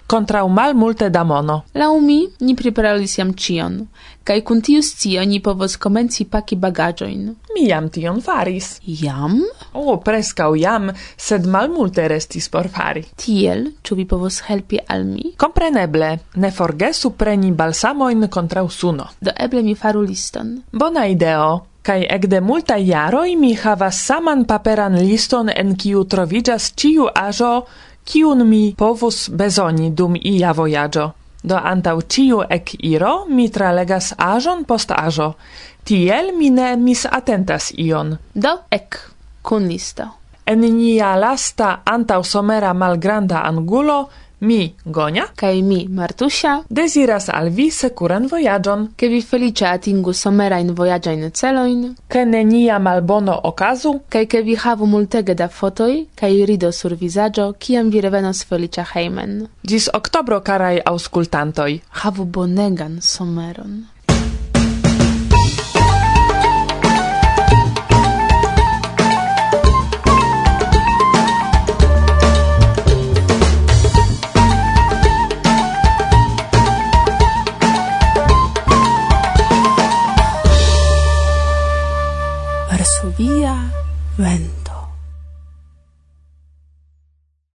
mal 0.48 0.74
multe 0.74 1.10
da 1.10 1.24
mono. 1.24 1.62
Laŭ 1.74 2.00
mi, 2.00 2.28
ni 2.40 2.54
preparalis 2.54 3.18
jam 3.18 3.34
cion 3.34 3.86
kaj 4.24 4.40
kun 4.40 4.62
tiu 4.64 4.82
scio 4.82 5.24
ni 5.28 5.40
povos 5.44 5.76
komenci 5.76 6.24
paki 6.24 6.56
bagaĝojn. 6.56 7.24
Mi 7.54 7.66
jam 7.68 7.90
tion 7.92 8.20
faris. 8.24 8.78
Jam? 8.84 9.36
O, 9.76 9.98
preskaŭ 10.04 10.48
jam, 10.56 10.88
sed 11.16 11.46
malmulte 11.46 12.06
restis 12.08 12.48
por 12.48 12.70
fari. 12.72 13.04
Tiel, 13.20 13.66
ĉu 13.84 13.98
vi 14.00 14.06
povos 14.08 14.40
helpi 14.48 14.80
al 14.88 15.04
mi? 15.04 15.34
Kompreneble, 15.38 16.10
ne 16.40 16.50
forgesu 16.50 17.12
preni 17.20 17.52
balsamojn 17.52 18.28
kontraŭ 18.32 18.64
suno 18.72 19.10
do 19.20 19.30
eble 19.38 19.62
mi 19.62 19.74
faru 19.74 20.02
liston. 20.02 20.62
Bona 20.72 21.06
ideo! 21.06 21.66
Kai 21.84 22.06
ekde 22.08 22.40
multa 22.40 22.76
jaroj 22.80 23.36
mi 23.36 23.52
havas 23.54 23.98
saman 24.06 24.44
paperan 24.48 24.94
liston 24.96 25.50
en 25.52 25.74
kiu 25.76 26.04
troviĝas 26.04 26.70
ciu 26.80 27.10
ajo 27.14 27.66
kiun 28.08 28.46
mi 28.48 28.74
povus 28.78 29.28
bezoni 29.28 29.90
dum 29.90 30.16
ia 30.16 30.52
vojaĝo. 30.52 31.10
Do 31.42 31.60
antaŭ 31.72 31.98
ĉiu 32.08 32.40
ekiro 32.56 33.12
mi 33.28 33.50
tralegas 33.52 34.14
ajon 34.16 34.64
post 34.64 34.96
ajo. 34.96 35.34
Tiel 35.84 36.32
mi 36.38 36.48
ne 36.50 36.76
misatentas 36.76 37.72
ion. 37.76 38.16
Do 38.34 38.56
ek 38.70 39.00
kun 39.42 39.68
listo. 39.68 40.08
En 40.46 40.60
nia 40.60 41.14
lasta 41.16 41.82
antau 41.84 42.24
somera 42.24 42.72
malgranda 42.72 43.44
angulo– 43.44 44.04
Mi, 44.40 44.74
Gonia, 44.84 45.26
kai 45.36 45.62
mi, 45.62 45.86
Martusia, 45.88 46.62
desiras 46.68 47.28
al 47.28 47.48
vi 47.48 47.70
securan 47.70 48.26
vojaĝon, 48.28 48.88
ke 48.96 49.08
vi 49.08 49.22
felice 49.22 49.66
atingu 49.68 50.12
somerajn 50.12 50.74
vojaĝajn 50.74 51.30
celojn, 51.30 51.86
ke 52.08 52.24
nenia 52.26 52.78
malbono 52.78 53.38
okazu, 53.50 53.94
kaj 54.08 54.26
ke 54.26 54.42
vi 54.42 54.58
havu 54.66 54.86
multege 54.86 55.34
da 55.34 55.48
fotoj 55.48 56.04
kaj 56.20 56.32
rido 56.50 56.72
sur 56.72 56.94
vizaĝo, 57.00 57.52
kiam 57.58 57.90
vi 57.90 58.04
revenos 58.04 58.44
feliĉa 58.44 58.84
hejmen. 58.92 59.46
Ĝis 59.62 59.88
oktobro, 59.94 60.40
karaj 60.40 60.80
aŭskultantoj, 60.92 61.72
havu 62.02 62.24
bonegan 62.24 63.00
someron. 63.00 63.93
when 84.16 84.53